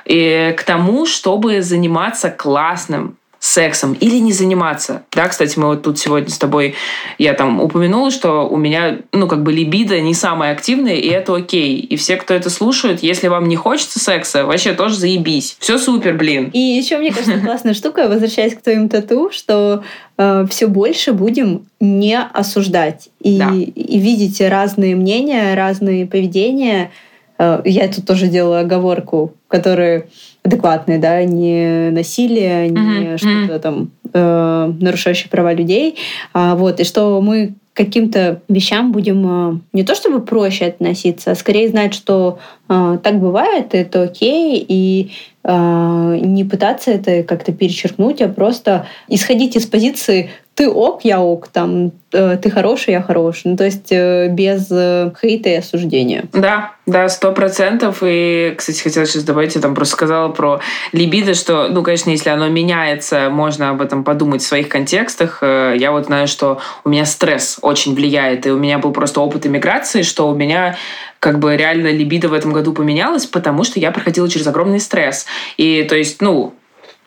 [0.05, 5.03] э, к тому, чтобы заниматься классным, сексом или не заниматься.
[5.11, 6.77] Да, кстати, мы вот тут сегодня с тобой,
[7.19, 11.35] я там упомянула, что у меня, ну, как бы либидо не самое активное, и это
[11.35, 11.81] окей.
[11.81, 15.57] И все, кто это слушает, если вам не хочется секса, вообще тоже заебись.
[15.59, 16.51] Все супер, блин.
[16.53, 19.83] И еще, мне кажется, классная штука, возвращаясь к твоим тату, что
[20.19, 23.51] э, все больше будем не осуждать и, да.
[23.53, 26.93] и видеть разные мнения, разные поведения.
[27.39, 30.07] Э, я тут тоже делала оговорку, которые
[30.45, 33.19] адекватные, да, не насилие, не uh-huh.
[33.19, 35.97] что-то там э, нарушающее права людей,
[36.33, 41.31] а, вот, и что мы к каким-то вещам будем э, не то чтобы проще относиться,
[41.31, 45.13] а скорее знать, что э, так бывает, это окей, и
[45.43, 51.49] э, не пытаться это как-то перечеркнуть, а просто исходить из позиции ты ок, я ок,
[51.49, 53.53] там, э, ты хороший, я хороший.
[53.53, 56.25] Ну, то есть э, без э, хейта и осуждения.
[56.33, 57.99] Да, да, сто процентов.
[58.03, 60.61] И, кстати, хотела сейчас добавить, я там просто сказала про
[60.93, 65.43] либидо, что, ну, конечно, если оно меняется, можно об этом подумать в своих контекстах.
[65.43, 69.47] Я вот знаю, что у меня стресс очень влияет, и у меня был просто опыт
[69.47, 70.77] иммиграции, что у меня
[71.19, 75.25] как бы реально либидо в этом году поменялось, потому что я проходила через огромный стресс.
[75.57, 76.53] И то есть, ну,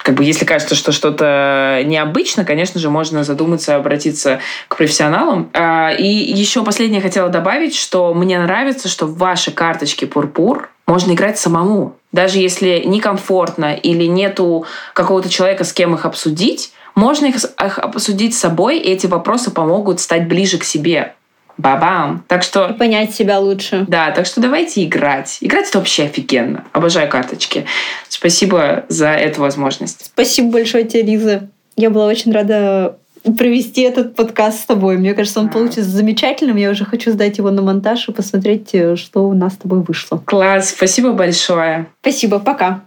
[0.06, 5.49] как бы если кажется, что что-то необычно, конечно же, можно задуматься, обратиться к профессионалам.
[5.53, 11.39] А, и еще последнее хотела добавить, что мне нравится, что ваши карточки пурпур можно играть
[11.39, 17.78] самому даже если некомфортно или нету какого-то человека, с кем их обсудить, можно их, их
[17.78, 21.14] обсудить с собой, и эти вопросы помогут стать ближе к себе.
[21.58, 22.24] Бабам!
[22.28, 22.68] Так что...
[22.68, 23.86] И понять себя лучше.
[23.88, 25.38] Да, так что давайте играть.
[25.41, 26.66] Играть это вообще офигенно.
[26.74, 27.66] Обожаю карточки.
[28.10, 30.06] Спасибо за эту возможность.
[30.06, 31.49] Спасибо большое тебе, Лиза.
[31.76, 32.97] Я была очень рада
[33.38, 34.97] провести этот подкаст с тобой.
[34.97, 36.58] Мне кажется, он получится замечательным.
[36.58, 39.82] Я уже хочу сдать его на монтаж и посмотреть, э, что у нас с тобой
[39.82, 40.22] вышло.
[40.26, 41.88] Класс, спасибо большое.
[42.01, 42.84] Спасибо, пока.